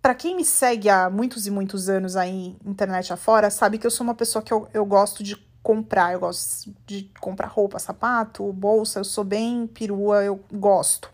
para 0.02 0.14
quem 0.16 0.34
me 0.36 0.44
segue 0.44 0.90
há 0.90 1.08
muitos 1.08 1.46
e 1.46 1.50
muitos 1.50 1.88
anos 1.88 2.16
aí, 2.16 2.56
internet 2.66 3.12
afora, 3.12 3.48
sabe 3.50 3.78
que 3.78 3.86
eu 3.86 3.90
sou 3.90 4.04
uma 4.04 4.14
pessoa 4.14 4.42
que 4.42 4.52
eu, 4.52 4.68
eu 4.74 4.84
gosto 4.84 5.22
de 5.22 5.36
comprar. 5.62 6.12
Eu 6.12 6.20
gosto 6.20 6.74
de 6.86 7.08
comprar 7.20 7.46
roupa, 7.46 7.78
sapato, 7.78 8.52
bolsa. 8.52 8.98
Eu 8.98 9.04
sou 9.04 9.24
bem 9.24 9.66
perua, 9.66 10.24
eu 10.24 10.40
gosto. 10.52 11.08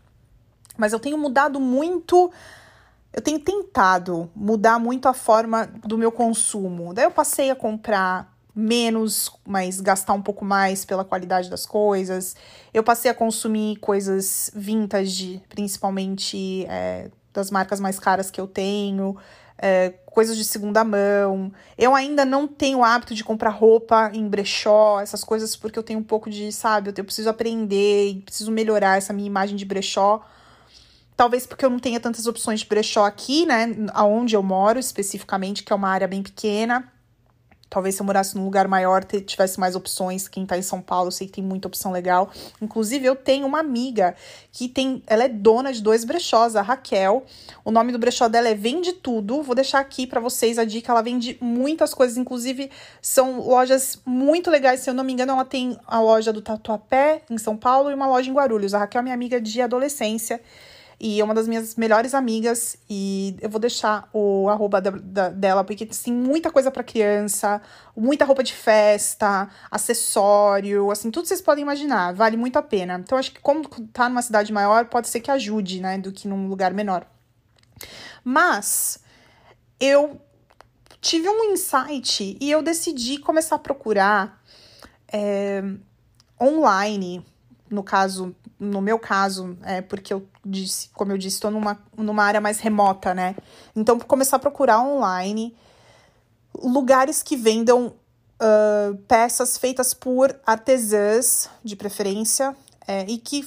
Mas 0.77 0.93
eu 0.93 0.99
tenho 0.99 1.19
mudado 1.19 1.61
muito. 1.61 2.33
Eu 3.13 3.21
tenho 3.21 3.39
tentado 3.39 4.31
mudar 4.35 4.79
muito 4.79 5.07
a 5.07 5.15
forma 5.15 5.67
do 5.85 5.99
meu 5.99 6.11
consumo. 6.11 6.95
Daí 6.95 7.05
eu 7.05 7.11
passei 7.11 7.51
a 7.51 7.57
comprar 7.57 8.33
menos, 8.55 9.31
mas 9.47 9.81
gastar 9.81 10.15
um 10.15 10.23
pouco 10.23 10.45
mais 10.45 10.85
pela 10.85 11.05
qualidade 11.05 11.49
das 11.49 11.65
coisas. 11.65 12.35
Eu 12.73 12.83
passei 12.83 13.11
a 13.11 13.15
consumir 13.15 13.77
coisas 13.77 14.51
vintage, 14.55 15.43
principalmente 15.49 16.65
é, 16.69 17.11
das 17.39 17.51
marcas 17.51 17.81
mais 17.81 17.99
caras 17.99 18.31
que 18.31 18.41
eu 18.41 18.47
tenho, 18.47 19.17
é, 19.57 19.95
coisas 20.07 20.37
de 20.37 20.45
segunda 20.45 20.85
mão. 20.85 21.53
Eu 21.77 21.95
ainda 21.95 22.25
não 22.25 22.47
tenho 22.47 22.79
o 22.79 22.85
hábito 22.85 23.15
de 23.15 23.25
comprar 23.25 23.51
roupa 23.51 24.11
em 24.13 24.29
brechó, 24.29 25.01
essas 25.01 25.25
coisas, 25.25 25.57
porque 25.57 25.79
eu 25.79 25.83
tenho 25.83 26.01
um 26.01 26.05
pouco 26.05 26.29
de, 26.29 26.51
sabe, 26.53 26.93
eu 26.97 27.05
preciso 27.05 27.31
aprender, 27.31 28.23
preciso 28.25 28.51
melhorar 28.51 28.99
essa 28.99 29.13
minha 29.13 29.27
imagem 29.27 29.57
de 29.57 29.65
brechó. 29.65 30.25
Talvez 31.17 31.47
porque 31.47 31.65
eu 31.65 31.71
não 31.71 31.79
tenha 31.79 31.99
tantas 31.99 32.27
opções 32.27 32.61
de 32.61 32.67
brechó 32.67 33.05
aqui, 33.05 33.45
né, 33.47 33.75
aonde 33.93 34.37
eu 34.37 34.43
moro 34.43 34.79
especificamente, 34.79 35.65
que 35.65 35.73
é 35.73 35.77
uma 35.77 35.89
área 35.89 36.07
bem 36.07 36.23
pequena. 36.23 36.93
Talvez 37.71 37.95
se 37.95 38.03
eu 38.03 38.07
morasse 38.07 38.37
num 38.37 38.45
lugar 38.45 38.67
maior 38.67 39.05
tivesse 39.05 39.61
mais 39.61 39.75
opções. 39.75 40.27
Quem 40.27 40.47
tá 40.47 40.57
em 40.57 40.63
São 40.63 40.81
Paulo, 40.81 41.09
eu 41.09 41.13
sei 41.13 41.27
que 41.27 41.35
tem 41.35 41.45
muita 41.45 41.69
opção 41.69 41.93
legal. 41.93 42.31
Inclusive, 42.61 43.05
eu 43.05 43.15
tenho 43.15 43.47
uma 43.47 43.61
amiga 43.61 44.15
que 44.53 44.69
tem. 44.69 45.03
Ela 45.07 45.25
é 45.25 45.29
dona 45.29 45.73
de 45.73 45.83
dois 45.83 46.05
brechós, 46.05 46.57
a 46.57 46.63
Raquel. 46.63 47.25
O 47.65 47.71
nome 47.71 47.93
do 47.93 47.99
brechó 47.99 48.29
dela 48.29 48.49
é 48.49 48.55
Vende 48.55 48.93
Tudo. 48.93 49.43
Vou 49.43 49.55
deixar 49.55 49.81
aqui 49.81 50.07
para 50.07 50.21
vocês 50.21 50.59
a 50.59 50.65
dica. 50.65 50.93
Ela 50.93 51.03
vende 51.03 51.37
muitas 51.41 51.93
coisas, 51.93 52.17
inclusive 52.17 52.71
são 53.03 53.41
lojas 53.41 54.01
muito 54.05 54.51
legais. 54.51 54.81
Se 54.81 54.91
eu 54.91 54.95
não 54.95 55.05
me 55.05 55.13
engano, 55.13 55.33
ela 55.33 55.45
tem 55.45 55.77
a 55.87 56.01
loja 56.01 56.33
do 56.33 56.41
Tatuapé, 56.41 57.23
em 57.29 57.39
São 57.39 57.57
Paulo, 57.57 57.91
e 57.91 57.95
uma 57.95 58.07
loja 58.07 58.31
em 58.31 58.35
Guarulhos. 58.35 58.75
A 58.75 58.79
Raquel 58.79 59.01
é 59.01 59.03
minha 59.03 59.15
amiga 59.15 59.41
de 59.41 59.61
adolescência. 59.61 60.41
E 61.01 61.21
é 61.21 61.25
uma 61.25 61.35
das 61.35 61.47
minhas 61.47 61.77
melhores 61.77 62.13
amigas. 62.13 62.77
E 62.91 63.37
eu 63.41 63.49
vou 63.49 63.61
deixar 63.61 64.09
o 64.13 64.49
arroba 64.49 64.81
da, 64.81 64.91
da, 64.91 65.29
dela, 65.29 65.63
porque 65.63 65.87
tem 65.87 66.13
muita 66.13 66.51
coisa 66.51 66.71
para 66.71 66.83
criança, 66.83 67.61
muita 67.97 68.25
roupa 68.25 68.43
de 68.43 68.53
festa, 68.53 69.49
acessório, 69.71 70.91
assim, 70.91 71.11
tudo 71.11 71.29
vocês 71.29 71.41
podem 71.41 71.63
imaginar. 71.63 72.13
Vale 72.15 72.37
muito 72.37 72.59
a 72.59 72.63
pena. 72.63 72.99
Então, 72.99 73.17
acho 73.17 73.33
que 73.33 73.41
como 73.41 73.69
tá 73.93 74.09
numa 74.09 74.23
cidade 74.23 74.53
maior, 74.53 74.87
pode 74.87 75.09
ser 75.09 75.21
que 75.21 75.31
ajude, 75.31 75.81
né? 75.81 75.99
Do 75.99 76.11
que 76.11 76.27
num 76.27 76.49
lugar 76.49 76.75
menor. 76.75 77.07
Mas 78.25 78.99
eu 79.79 80.21
tive 81.01 81.29
um 81.29 81.53
insight 81.53 82.37
e 82.41 82.51
eu 82.51 82.61
decidi 82.61 83.19
começar 83.19 83.57
a 83.57 83.59
procurar 83.59 84.43
é, 85.13 85.63
online 86.41 87.25
no 87.71 87.83
caso, 87.83 88.35
no 88.59 88.81
meu 88.81 88.99
caso, 88.99 89.57
é 89.63 89.81
porque 89.81 90.13
eu 90.13 90.27
disse, 90.45 90.91
como 90.95 91.13
eu 91.13 91.19
disse, 91.19 91.37
estou 91.37 91.51
numa, 91.51 91.79
numa 91.97 92.25
área 92.25 92.41
mais 92.41 92.61
remota, 92.61 93.15
né? 93.15 93.37
Então, 93.75 93.99
começar 93.99 94.37
a 94.37 94.41
procurar 94.41 94.81
online 94.81 95.57
lugares 96.63 97.23
que 97.23 97.37
vendam 97.37 97.95
uh, 98.41 98.97
peças 99.07 99.57
feitas 99.57 99.95
por 99.95 100.35
artesãs, 100.47 101.49
de 101.63 101.77
preferência, 101.77 102.57
é, 102.87 103.05
e 103.07 103.19
que, 103.19 103.47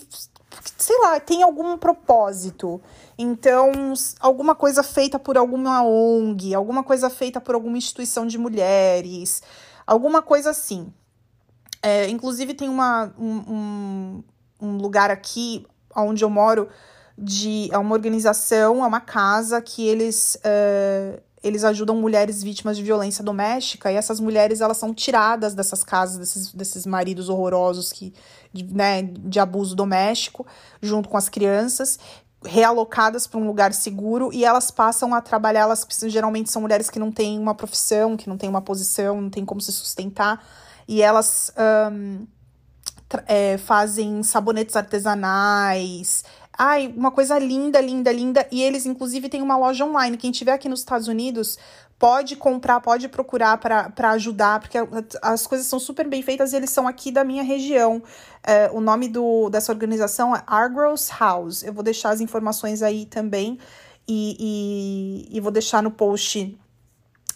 sei 0.77 0.97
lá, 0.99 1.19
tem 1.19 1.43
algum 1.43 1.77
propósito. 1.77 2.81
Então, 3.17 3.93
alguma 4.19 4.55
coisa 4.55 4.84
feita 4.84 5.19
por 5.19 5.38
alguma 5.38 5.84
ONG, 5.84 6.53
alguma 6.53 6.84
coisa 6.84 7.10
feita 7.10 7.41
por 7.41 7.55
alguma 7.55 7.77
instituição 7.77 8.25
de 8.25 8.38
mulheres, 8.38 9.41
alguma 9.86 10.21
coisa 10.21 10.51
assim. 10.51 10.93
É, 11.81 12.07
inclusive, 12.09 12.53
tem 12.53 12.69
uma, 12.69 13.13
um, 13.17 14.23
um, 14.61 14.77
lugar 14.77 15.09
aqui 15.09 15.65
onde 15.95 16.23
eu 16.23 16.29
moro, 16.29 16.69
de 17.17 17.69
é 17.71 17.77
uma 17.77 17.93
organização, 17.93 18.83
é 18.83 18.87
uma 18.87 19.01
casa 19.01 19.61
que 19.61 19.85
eles, 19.85 20.37
é, 20.43 21.19
eles 21.43 21.63
ajudam 21.63 21.95
mulheres 21.95 22.43
vítimas 22.43 22.77
de 22.77 22.83
violência 22.83 23.23
doméstica 23.23 23.91
e 23.91 23.95
essas 23.95 24.19
mulheres 24.19 24.61
elas 24.61 24.77
são 24.77 24.93
tiradas 24.93 25.55
dessas 25.55 25.83
casas, 25.83 26.17
desses, 26.17 26.53
desses 26.53 26.85
maridos 26.85 27.29
horrorosos 27.29 27.91
que, 27.91 28.13
de, 28.53 28.63
né, 28.63 29.01
de 29.03 29.39
abuso 29.39 29.75
doméstico, 29.75 30.45
junto 30.81 31.09
com 31.09 31.17
as 31.17 31.29
crianças 31.29 31.99
realocadas 32.43 33.27
para 33.27 33.39
um 33.39 33.45
lugar 33.45 33.73
seguro 33.73 34.31
e 34.33 34.43
elas 34.43 34.71
passam 34.71 35.13
a 35.13 35.21
trabalhar, 35.21 35.61
elas 35.61 35.85
geralmente 36.07 36.49
são 36.49 36.61
mulheres 36.61 36.89
que 36.89 36.97
não 36.97 37.11
têm 37.11 37.37
uma 37.37 37.53
profissão, 37.53 38.17
que 38.17 38.27
não 38.27 38.37
têm 38.37 38.49
uma 38.49 38.61
posição, 38.61 39.21
não 39.21 39.29
têm 39.29 39.45
como 39.45 39.61
se 39.61 39.71
sustentar 39.71 40.43
e 40.91 41.01
elas 41.01 41.54
um, 41.89 42.27
é, 43.25 43.58
fazem 43.58 44.21
sabonetes 44.23 44.75
artesanais. 44.75 46.25
Ai, 46.58 46.93
uma 46.97 47.12
coisa 47.12 47.39
linda, 47.39 47.80
linda, 47.80 48.12
linda. 48.12 48.45
E 48.51 48.62
eles, 48.62 48.86
inclusive, 48.86 49.30
têm 49.30 49.41
uma 49.41 49.56
loja 49.56 49.86
online. 49.86 50.17
Quem 50.17 50.32
estiver 50.32 50.51
aqui 50.51 50.67
nos 50.67 50.82
Estados 50.82 51.08
Unidos 51.08 51.58
pode 51.97 52.36
comprar, 52.36 52.82
pode 52.82 53.08
procurar 53.08 53.58
para 53.58 54.12
ajudar, 54.12 54.60
porque 54.60 54.77
as 55.21 55.47
coisas 55.47 55.65
são 55.65 55.80
super 55.80 56.10
bem 56.10 56.21
feitas 56.21 56.51
e 56.51 56.58
eles 56.58 56.71
são 56.71 56.86
aqui 56.86 57.10
da 57.10 57.23
minha 57.23 57.41
região. 57.41 58.04
É, 58.43 58.69
o 58.73 58.82
nome 58.82 59.08
do, 59.08 59.49
dessa 59.49 59.71
organização 59.71 60.36
é 60.36 60.43
Argos 60.45 61.10
House. 61.17 61.63
Eu 61.63 61.71
vou 61.71 61.86
deixar 61.86 62.10
as 62.10 62.19
informações 62.19 62.84
aí 62.84 63.06
também 63.06 63.58
e, 64.06 65.30
e, 65.32 65.38
e 65.38 65.39
vou 65.39 65.54
deixar 65.54 65.82
no 65.82 65.89
post 65.89 66.60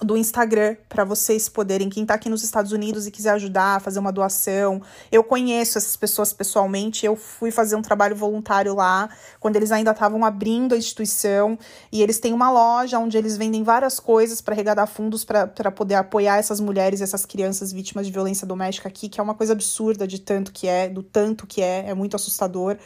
do 0.02 0.18
Instagram 0.18 0.76
para 0.90 1.04
vocês 1.04 1.48
poderem, 1.48 1.90
quem 1.90 2.06
tá 2.06 2.16
aqui 2.16 2.30
nos 2.30 2.44
Estados 2.44 2.72
Unidos 2.72 3.08
e 3.08 3.12
quiser 3.12 3.32
ajudar, 3.32 3.80
fazer 3.80 4.00
uma 4.00 4.12
doação. 4.12 4.82
Eu 5.12 5.24
conheço 5.24 5.78
essas 5.78 5.96
pessoas 5.96 6.34
pessoalmente, 6.34 7.06
eu 7.06 7.16
fui 7.16 7.50
fazer 7.52 7.76
um 7.76 7.82
trabalho 7.82 8.16
voluntário 8.16 8.76
lá, 8.76 9.10
quando 9.40 9.56
eles 9.56 9.72
ainda 9.72 9.92
estavam 9.92 10.26
abrindo 10.26 10.76
a 10.76 10.78
instituição, 10.78 11.58
e 11.92 12.02
eles 12.02 12.20
têm 12.20 12.34
uma 12.34 12.52
loja 12.52 13.00
onde 13.00 13.18
eles 13.18 13.38
vendem 13.38 13.64
várias 13.64 14.00
coisas 14.00 14.42
para 14.42 14.54
arrecadar 14.54 14.88
fundos 14.88 15.24
para 15.24 15.72
poder 15.72 15.96
apoiar 15.96 16.38
essas 16.38 16.60
mulheres, 16.60 17.02
essas 17.02 17.26
crianças 17.26 17.72
vítimas 17.72 18.06
de 18.06 18.12
violência 18.12 18.46
doméstica 18.46 18.90
aqui, 18.90 19.08
que 19.08 19.20
é 19.20 19.24
uma 19.24 19.34
coisa 19.34 19.54
absurda 19.54 20.06
de 20.08 20.20
tanto 20.20 20.52
que 20.52 20.68
é, 20.68 20.90
do 20.90 21.04
tanto 21.04 21.48
que 21.48 21.62
é, 21.62 21.90
é 21.90 21.94
muito 21.94 22.16
assustador. 22.16 22.78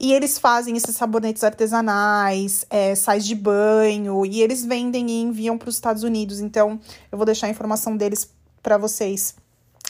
E 0.00 0.12
eles 0.12 0.38
fazem 0.38 0.76
esses 0.76 0.94
sabonetes 0.94 1.42
artesanais, 1.42 2.64
é, 2.70 2.94
sais 2.94 3.26
de 3.26 3.34
banho, 3.34 4.24
e 4.24 4.40
eles 4.40 4.64
vendem 4.64 5.10
e 5.10 5.20
enviam 5.22 5.58
para 5.58 5.68
os 5.68 5.74
Estados 5.74 6.04
Unidos. 6.04 6.38
Então, 6.38 6.78
eu 7.10 7.18
vou 7.18 7.24
deixar 7.24 7.48
a 7.48 7.50
informação 7.50 7.96
deles 7.96 8.30
para 8.62 8.78
vocês. 8.78 9.34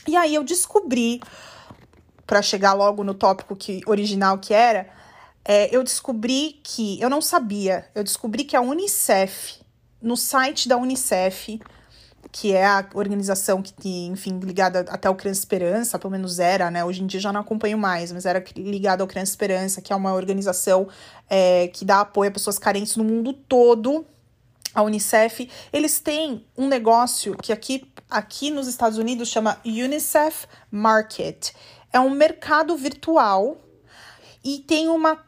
E 0.06 0.16
aí 0.16 0.34
eu 0.34 0.42
descobri, 0.42 1.20
para 2.26 2.40
chegar 2.40 2.72
logo 2.72 3.04
no 3.04 3.12
tópico 3.12 3.54
que 3.54 3.82
original 3.86 4.38
que 4.38 4.54
era, 4.54 4.88
é, 5.44 5.74
eu 5.74 5.84
descobri 5.84 6.60
que 6.62 6.98
eu 7.00 7.10
não 7.10 7.20
sabia. 7.20 7.86
Eu 7.94 8.02
descobri 8.02 8.44
que 8.44 8.56
a 8.56 8.60
Unicef, 8.62 9.60
no 10.00 10.16
site 10.16 10.68
da 10.68 10.78
Unicef, 10.78 11.60
que 12.30 12.52
é 12.52 12.66
a 12.66 12.86
organização 12.94 13.62
que, 13.62 14.06
enfim, 14.06 14.38
ligada 14.38 14.80
até 14.88 15.08
o 15.08 15.14
Criança 15.14 15.40
Esperança, 15.40 15.98
pelo 15.98 16.10
menos 16.10 16.38
era, 16.38 16.70
né? 16.70 16.84
Hoje 16.84 17.02
em 17.02 17.06
dia 17.06 17.20
já 17.20 17.32
não 17.32 17.40
acompanho 17.40 17.78
mais, 17.78 18.12
mas 18.12 18.26
era 18.26 18.44
ligada 18.56 19.02
ao 19.02 19.08
Criança 19.08 19.32
Esperança, 19.32 19.80
que 19.80 19.92
é 19.92 19.96
uma 19.96 20.12
organização 20.12 20.88
é, 21.28 21.68
que 21.68 21.84
dá 21.84 22.00
apoio 22.00 22.30
a 22.30 22.32
pessoas 22.32 22.58
carentes 22.58 22.96
no 22.96 23.04
mundo 23.04 23.32
todo. 23.32 24.04
A 24.74 24.82
Unicef, 24.82 25.50
eles 25.72 25.98
têm 26.00 26.44
um 26.56 26.68
negócio 26.68 27.34
que 27.36 27.52
aqui, 27.52 27.90
aqui 28.10 28.50
nos 28.50 28.68
Estados 28.68 28.98
Unidos 28.98 29.28
chama 29.28 29.58
Unicef 29.64 30.46
Market. 30.70 31.52
É 31.90 31.98
um 31.98 32.10
mercado 32.10 32.76
virtual 32.76 33.56
e 34.44 34.58
tem 34.58 34.88
uma 34.88 35.18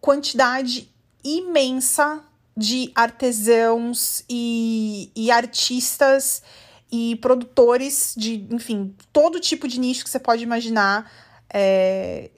quantidade 0.00 0.92
imensa 1.22 2.22
de 2.56 2.92
artesãos 2.94 4.24
e, 4.28 5.10
e 5.16 5.30
artistas 5.30 6.42
e 6.90 7.16
produtores 7.16 8.14
de, 8.16 8.46
enfim, 8.50 8.94
todo 9.12 9.40
tipo 9.40 9.66
de 9.66 9.80
nicho 9.80 10.04
que 10.04 10.10
você 10.10 10.18
pode 10.18 10.42
imaginar, 10.42 11.10
é, 11.52 12.30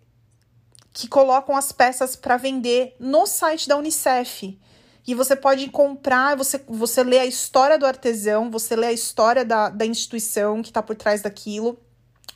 que 0.92 1.08
colocam 1.08 1.56
as 1.56 1.72
peças 1.72 2.14
para 2.14 2.36
vender 2.36 2.94
no 3.00 3.26
site 3.26 3.68
da 3.68 3.76
Unicef. 3.76 4.58
E 5.06 5.14
você 5.14 5.36
pode 5.36 5.68
comprar, 5.68 6.36
você, 6.36 6.62
você 6.66 7.02
lê 7.02 7.18
a 7.18 7.26
história 7.26 7.76
do 7.76 7.84
artesão, 7.84 8.50
você 8.50 8.74
lê 8.74 8.86
a 8.86 8.92
história 8.92 9.44
da, 9.44 9.68
da 9.68 9.84
instituição 9.84 10.62
que 10.62 10.68
está 10.68 10.82
por 10.82 10.96
trás 10.96 11.20
daquilo 11.20 11.78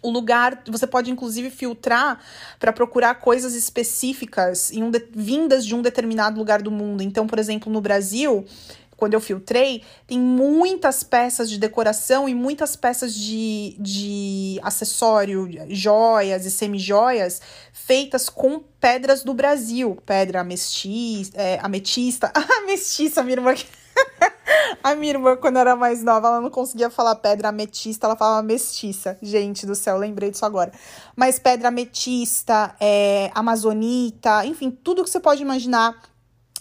o 0.02 0.10
lugar, 0.10 0.62
você 0.66 0.86
pode 0.86 1.10
inclusive 1.10 1.50
filtrar 1.50 2.20
para 2.58 2.72
procurar 2.72 3.16
coisas 3.16 3.54
específicas 3.54 4.70
um 4.74 4.90
de, 4.90 5.04
vindas 5.12 5.64
de 5.64 5.74
um 5.74 5.82
determinado 5.82 6.38
lugar 6.38 6.62
do 6.62 6.70
mundo. 6.70 7.02
Então, 7.02 7.26
por 7.26 7.38
exemplo, 7.38 7.72
no 7.72 7.80
Brasil, 7.80 8.46
quando 8.98 9.14
eu 9.14 9.20
filtrei, 9.20 9.82
tem 10.08 10.18
muitas 10.18 11.04
peças 11.04 11.48
de 11.48 11.56
decoração 11.56 12.28
e 12.28 12.34
muitas 12.34 12.74
peças 12.74 13.14
de, 13.14 13.76
de 13.78 14.58
acessório, 14.60 15.48
joias 15.68 16.44
e 16.44 16.50
semi-joias 16.50 17.40
feitas 17.72 18.28
com 18.28 18.60
pedras 18.80 19.22
do 19.22 19.32
Brasil. 19.32 19.96
Pedra 20.04 20.40
ametista, 20.40 21.40
é, 21.40 21.58
ametista, 21.62 22.32
ametista, 22.62 23.22
minha 23.22 23.36
irmã. 23.36 23.54
A 24.82 24.94
minha 24.94 25.12
irmã, 25.12 25.36
quando 25.36 25.58
era 25.58 25.76
mais 25.76 26.02
nova, 26.02 26.28
ela 26.28 26.40
não 26.40 26.50
conseguia 26.50 26.88
falar 26.88 27.16
pedra 27.16 27.48
ametista, 27.48 28.06
ela 28.06 28.16
falava 28.16 28.42
mestiça. 28.42 29.18
Gente 29.20 29.66
do 29.66 29.74
céu, 29.74 29.96
lembrei 29.96 30.30
disso 30.30 30.44
agora. 30.44 30.72
Mas 31.16 31.38
pedra 31.38 31.68
ametista, 31.68 32.74
é, 32.80 33.30
amazonita, 33.34 34.44
enfim, 34.46 34.70
tudo 34.70 35.04
que 35.04 35.10
você 35.10 35.20
pode 35.20 35.42
imaginar 35.42 36.00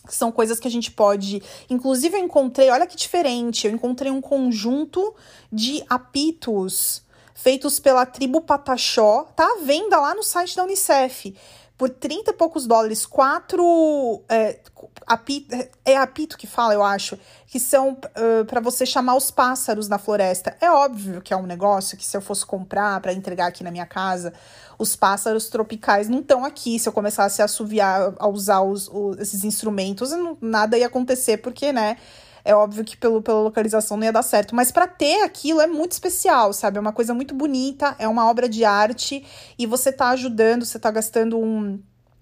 que 0.06 0.15
são 0.15 0.32
coisas 0.32 0.60
que 0.60 0.67
a 0.67 0.71
gente 0.71 0.91
pode. 0.91 1.43
Inclusive, 1.69 2.17
eu 2.17 2.23
encontrei, 2.23 2.69
olha 2.69 2.88
que 2.88 2.95
diferente, 2.95 3.67
eu 3.67 3.73
encontrei 3.73 4.12
um 4.12 4.21
conjunto 4.21 5.13
de 5.52 5.84
apitos 5.89 7.04
feitos 7.36 7.80
pela 7.80 8.06
tribo 8.06 8.41
Pataxó, 8.41 9.26
tá 9.36 9.43
à 9.43 9.63
venda 9.63 10.00
lá 10.00 10.15
no 10.15 10.23
site 10.23 10.56
da 10.56 10.63
Unicef 10.63 11.36
por 11.78 11.90
30 11.90 12.32
e 12.32 12.34
poucos 12.34 12.66
dólares, 12.66 13.06
quatro. 13.06 14.24
É, 14.28 14.60
apito, 15.06 15.56
é 15.86 15.96
apito 15.96 16.38
que 16.38 16.48
fala, 16.48 16.74
eu 16.74 16.84
acho, 16.84 17.18
que 17.46 17.60
são 17.60 17.92
uh, 17.92 18.46
para 18.46 18.60
você 18.60 18.86
chamar 18.86 19.16
os 19.16 19.30
pássaros 19.30 19.88
na 19.88 20.00
floresta. 20.00 20.58
É 20.60 20.72
óbvio 20.72 21.22
que 21.22 21.34
é 21.34 21.38
um 21.38 21.46
negócio 21.46 21.98
que, 21.98 22.06
se 22.06 22.18
eu 22.18 22.22
fosse 22.22 22.46
comprar 22.46 23.00
para 23.00 23.13
entregar 23.13 23.48
aqui 23.48 23.63
na 23.63 23.70
minha 23.70 23.86
casa, 23.86 24.34
os 24.80 24.96
pássaros 24.96 25.50
tropicais 25.50 26.10
não 26.10 26.20
estão 26.20 26.44
aqui. 26.44 26.80
Se 26.80 26.90
eu 26.90 26.94
começasse 26.94 27.42
a 27.42 27.46
assoviar, 27.46 28.13
a 28.18 28.28
usar 28.28 28.62
os, 28.62 28.88
os, 28.88 29.20
esses 29.20 29.44
instrumentos, 29.44 30.10
não, 30.12 30.36
nada 30.42 30.78
ia 30.78 30.88
acontecer, 30.88 31.38
porque, 31.38 31.72
né? 31.72 31.98
É 32.47 32.55
óbvio 32.55 32.86
que 32.86 32.95
pelo, 32.95 33.21
pela 33.21 33.41
localização 33.41 33.97
não 33.97 34.05
ia 34.05 34.12
dar 34.12 34.23
certo, 34.23 34.55
mas 34.55 34.71
para 34.71 34.88
ter 34.88 35.21
aquilo 35.21 35.60
é 35.60 35.67
muito 35.67 35.91
especial, 35.91 36.53
sabe? 36.53 36.77
É 36.77 36.81
uma 36.81 36.93
coisa 36.93 37.13
muito 37.13 37.36
bonita, 37.36 37.93
é 37.99 38.07
uma 38.07 38.29
obra 38.29 38.47
de 38.47 38.63
arte 38.63 39.25
e 39.60 39.65
você 39.65 39.91
tá 39.91 40.10
ajudando, 40.12 40.63
você 40.65 40.79
tá 40.79 40.89
gastando 40.89 41.38
um 41.38 41.79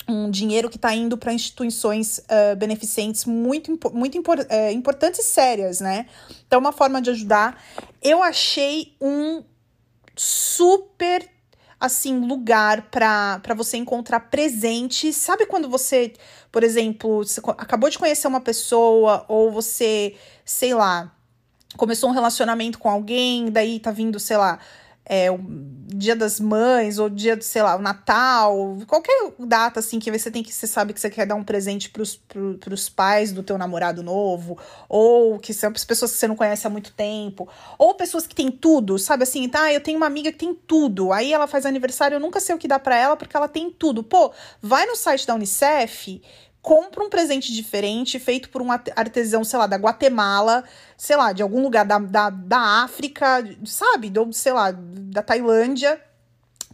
um 0.07 0.29
dinheiro 0.29 0.69
que 0.69 0.75
está 0.75 0.93
indo 0.93 1.17
para 1.17 1.33
instituições 1.33 2.19
uh, 2.19 2.55
beneficentes 2.55 3.25
muito, 3.25 3.75
muito 3.91 4.15
impor, 4.15 4.37
importantes 4.71 5.19
e 5.19 5.23
sérias, 5.23 5.79
né? 5.79 6.05
Então, 6.45 6.59
uma 6.59 6.71
forma 6.71 7.01
de 7.01 7.09
ajudar. 7.09 7.59
Eu 8.03 8.21
achei 8.21 8.95
um 9.01 9.43
super 10.15 11.27
assim 11.79 12.19
lugar 12.19 12.89
para 12.89 13.53
você 13.55 13.77
encontrar 13.77 14.19
presentes. 14.21 15.15
Sabe 15.15 15.45
quando 15.45 15.69
você, 15.69 16.13
por 16.55 16.63
exemplo, 16.63 17.17
você 17.17 17.41
acabou 17.57 17.89
de 17.89 17.99
conhecer 17.99 18.29
uma 18.29 18.39
pessoa 18.39 19.25
ou 19.27 19.51
você, 19.51 20.15
sei 20.45 20.73
lá, 20.73 21.11
começou 21.75 22.09
um 22.09 22.13
relacionamento 22.13 22.79
com 22.79 22.89
alguém, 22.89 23.51
daí 23.51 23.77
tá 23.77 23.91
vindo, 23.91 24.17
sei 24.21 24.37
lá, 24.37 24.57
é, 25.05 25.29
o 25.29 25.39
dia 25.39 26.15
das 26.15 26.39
mães, 26.39 26.97
ou 26.97 27.09
dia, 27.09 27.39
sei 27.39 27.61
lá, 27.61 27.75
o 27.75 27.81
Natal, 27.81 28.77
qualquer 28.87 29.33
data 29.39 29.79
assim 29.79 29.99
que 29.99 30.11
você 30.11 30.31
tem 30.31 30.41
que 30.41 30.53
você 30.53 30.65
sabe 30.65 30.93
que 30.93 30.99
você 30.99 31.09
quer 31.09 31.25
dar 31.25 31.35
um 31.35 31.43
presente 31.43 31.89
pros, 31.89 32.15
pro, 32.15 32.57
pros 32.57 32.89
pais 32.89 33.31
do 33.31 33.43
teu 33.43 33.57
namorado 33.57 34.01
novo, 34.01 34.57
ou 34.89 35.37
que 35.39 35.53
são 35.53 35.71
pessoas 35.71 36.11
que 36.11 36.17
você 36.17 36.27
não 36.27 36.35
conhece 36.35 36.65
há 36.65 36.69
muito 36.69 36.91
tempo, 36.91 37.47
ou 37.77 37.93
pessoas 37.93 38.25
que 38.25 38.33
têm 38.35 38.51
tudo, 38.51 38.97
sabe 38.97 39.23
assim, 39.23 39.47
tá? 39.47 39.71
Eu 39.71 39.81
tenho 39.81 39.97
uma 39.97 40.07
amiga 40.07 40.31
que 40.31 40.39
tem 40.39 40.55
tudo, 40.55 41.13
aí 41.13 41.31
ela 41.31 41.47
faz 41.47 41.65
aniversário, 41.65 42.15
eu 42.15 42.19
nunca 42.19 42.39
sei 42.39 42.55
o 42.55 42.57
que 42.57 42.67
dá 42.67 42.79
para 42.79 42.97
ela 42.97 43.15
porque 43.15 43.37
ela 43.37 43.47
tem 43.47 43.69
tudo. 43.69 44.03
Pô, 44.03 44.31
vai 44.61 44.85
no 44.85 44.95
site 44.95 45.27
da 45.27 45.35
Unicef 45.35 46.21
compra 46.65 47.03
um 47.03 47.09
presente 47.11 47.53
diferente, 47.53 48.17
feito 48.17 48.49
por 48.49 48.59
um 48.59 48.71
artesão, 48.71 49.43
sei 49.43 49.59
lá, 49.59 49.67
da 49.67 49.77
Guatemala, 49.77 50.63
sei 50.97 51.15
lá, 51.15 51.31
de 51.31 51.43
algum 51.43 51.61
lugar 51.61 51.85
da, 51.85 51.99
da, 51.99 52.31
da 52.31 52.59
África, 52.83 53.47
sabe? 53.63 54.09
Do, 54.09 54.33
sei 54.33 54.51
lá, 54.51 54.71
da 54.71 55.21
Tailândia, 55.21 56.01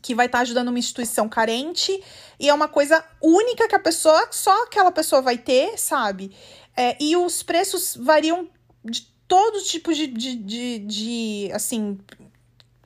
que 0.01 0.15
vai 0.15 0.27
estar 0.27 0.37
tá 0.37 0.41
ajudando 0.43 0.69
uma 0.69 0.79
instituição 0.79 1.27
carente. 1.27 2.01
E 2.39 2.47
é 2.47 2.53
uma 2.53 2.69
coisa 2.69 3.03
única 3.21 3.67
que 3.67 3.75
a 3.75 3.79
pessoa, 3.79 4.29
só 4.31 4.63
aquela 4.63 4.93
pessoa 4.93 5.21
vai 5.21 5.37
ter, 5.37 5.77
sabe? 5.77 6.33
É, 6.73 6.95
e 6.97 7.17
os 7.17 7.43
preços 7.43 7.97
variam 7.99 8.47
de 8.85 9.01
todo 9.27 9.61
tipo 9.61 9.93
de, 9.93 10.07
de, 10.07 10.35
de, 10.37 10.79
de 10.79 11.51
assim, 11.53 11.99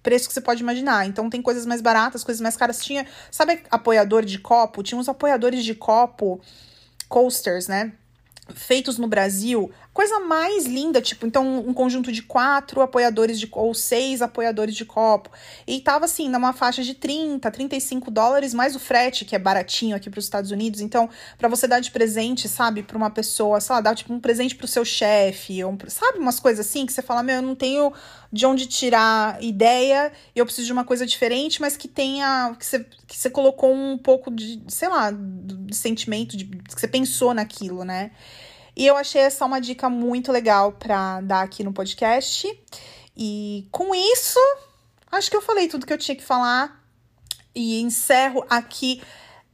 preço 0.01 0.27
que 0.27 0.33
você 0.33 0.41
pode 0.41 0.63
imaginar. 0.63 1.05
Então 1.05 1.29
tem 1.29 1.39
coisas 1.39 1.67
mais 1.67 1.81
baratas, 1.81 2.23
coisas 2.23 2.41
mais 2.41 2.57
caras. 2.57 2.83
Tinha, 2.83 3.05
sabe 3.29 3.61
apoiador 3.69 4.25
de 4.25 4.39
copo? 4.39 4.81
Tinha 4.81 4.99
uns 4.99 5.07
apoiadores 5.07 5.63
de 5.63 5.75
copo 5.75 6.41
coasters, 7.07 7.67
né? 7.67 7.93
Feitos 8.53 8.97
no 8.97 9.07
Brasil, 9.07 9.71
coisa 9.95 10.19
mais 10.19 10.65
linda, 10.65 11.01
tipo, 11.01 11.25
então 11.25 11.59
um 11.65 11.73
conjunto 11.73 12.11
de 12.11 12.21
quatro 12.21 12.81
apoiadores 12.81 13.39
de 13.39 13.47
ou 13.49 13.73
seis 13.73 14.21
apoiadores 14.21 14.75
de 14.75 14.83
copo. 14.83 15.29
E 15.65 15.79
tava 15.79 16.03
assim, 16.03 16.27
numa 16.27 16.51
faixa 16.51 16.83
de 16.83 16.93
30, 16.93 17.49
35 17.49 18.11
dólares, 18.11 18.53
mais 18.53 18.75
o 18.75 18.79
frete, 18.79 19.23
que 19.23 19.33
é 19.37 19.39
baratinho 19.39 19.95
aqui 19.95 20.09
para 20.09 20.19
os 20.19 20.25
Estados 20.25 20.51
Unidos. 20.51 20.81
Então, 20.81 21.09
para 21.37 21.47
você 21.47 21.65
dar 21.65 21.79
de 21.79 21.91
presente, 21.91 22.49
sabe, 22.49 22.83
para 22.83 22.97
uma 22.97 23.09
pessoa, 23.09 23.61
sei 23.61 23.73
lá, 23.73 23.79
dar 23.79 23.95
tipo 23.95 24.13
um 24.13 24.19
presente 24.19 24.53
pro 24.53 24.67
seu 24.67 24.83
chefe, 24.83 25.63
um, 25.63 25.77
sabe, 25.87 26.19
umas 26.19 26.41
coisas 26.41 26.67
assim 26.67 26.85
que 26.85 26.91
você 26.91 27.01
fala, 27.01 27.23
meu, 27.23 27.37
eu 27.37 27.41
não 27.41 27.55
tenho 27.55 27.93
de 28.33 28.45
onde 28.45 28.67
tirar 28.67 29.41
ideia, 29.41 30.11
eu 30.35 30.45
preciso 30.45 30.67
de 30.67 30.73
uma 30.73 30.83
coisa 30.83 31.05
diferente, 31.05 31.61
mas 31.61 31.77
que 31.77 31.87
tenha. 31.87 32.53
que 32.59 32.65
você, 32.65 32.85
que 33.07 33.17
você 33.17 33.29
colocou 33.29 33.73
um 33.73 33.97
pouco 33.97 34.29
de, 34.29 34.61
sei 34.67 34.89
lá, 34.89 35.09
de 35.09 35.73
sentimento, 35.73 36.35
de, 36.35 36.43
que 36.43 36.81
você 36.81 36.85
pensou 36.85 37.33
naquilo, 37.33 37.85
né? 37.85 38.11
E 38.75 38.85
eu 38.85 38.97
achei 38.97 39.21
essa 39.21 39.45
uma 39.45 39.61
dica 39.61 39.89
muito 39.89 40.31
legal 40.31 40.73
para 40.73 41.21
dar 41.21 41.41
aqui 41.41 41.63
no 41.63 41.71
podcast. 41.71 42.47
E 43.15 43.67
com 43.71 43.95
isso, 43.95 44.39
acho 45.11 45.29
que 45.29 45.37
eu 45.37 45.41
falei 45.41 45.67
tudo 45.67 45.85
que 45.85 45.93
eu 45.93 45.97
tinha 45.97 46.15
que 46.15 46.23
falar. 46.23 46.83
E 47.53 47.79
encerro 47.79 48.45
aqui 48.49 49.01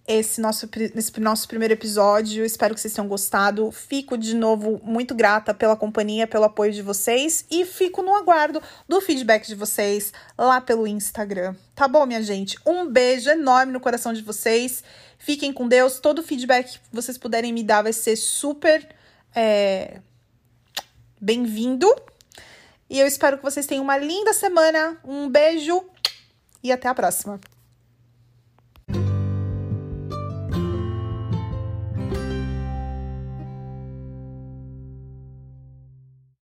esse 0.07 0.41
nosso, 0.41 0.67
esse 0.95 1.19
nosso 1.19 1.47
primeiro 1.47 1.74
episódio. 1.74 2.43
Espero 2.43 2.74
que 2.74 2.82
vocês 2.82 2.93
tenham 2.93 3.07
gostado. 3.07 3.72
Fico 3.72 4.17
de 4.17 4.36
novo 4.36 4.82
muito 4.84 5.13
grata 5.13 5.53
pela 5.53 5.76
companhia, 5.76 6.26
pelo 6.26 6.45
apoio 6.45 6.72
de 6.72 6.82
vocês 6.82 7.45
e 7.49 7.63
fico 7.65 8.01
no 8.01 8.15
aguardo 8.15 8.61
do 8.88 8.99
feedback 8.99 9.45
de 9.47 9.55
vocês 9.55 10.11
lá 10.38 10.59
pelo 10.59 10.88
Instagram. 10.88 11.55
Tá 11.76 11.88
bom, 11.88 12.05
minha 12.05 12.24
gente? 12.24 12.57
Um 12.65 12.88
beijo 12.88 13.30
enorme 13.30 13.72
no 13.72 13.80
coração 13.80 14.11
de 14.13 14.22
vocês. 14.22 14.84
Fiquem 15.17 15.53
com 15.53 15.67
Deus. 15.67 15.99
Todo 15.99 16.24
feedback 16.24 16.74
que 16.74 16.80
vocês 16.91 17.17
puderem 17.17 17.53
me 17.53 17.63
dar 17.63 17.84
vai 17.84 17.93
ser 17.93 18.15
super 18.15 18.88
é, 19.36 20.00
bem-vindo. 21.20 21.94
E 22.90 23.00
eu 23.00 23.08
espero 23.08 23.38
que 23.38 23.44
vocês 23.44 23.66
tenham 23.66 23.84
uma 23.84 23.98
linda 23.98 24.34
semana. 24.34 24.98
Um 25.04 25.30
beijo 25.30 25.84
e 26.64 26.72
até 26.72 26.88
a 26.88 26.96
próxima. 26.96 27.40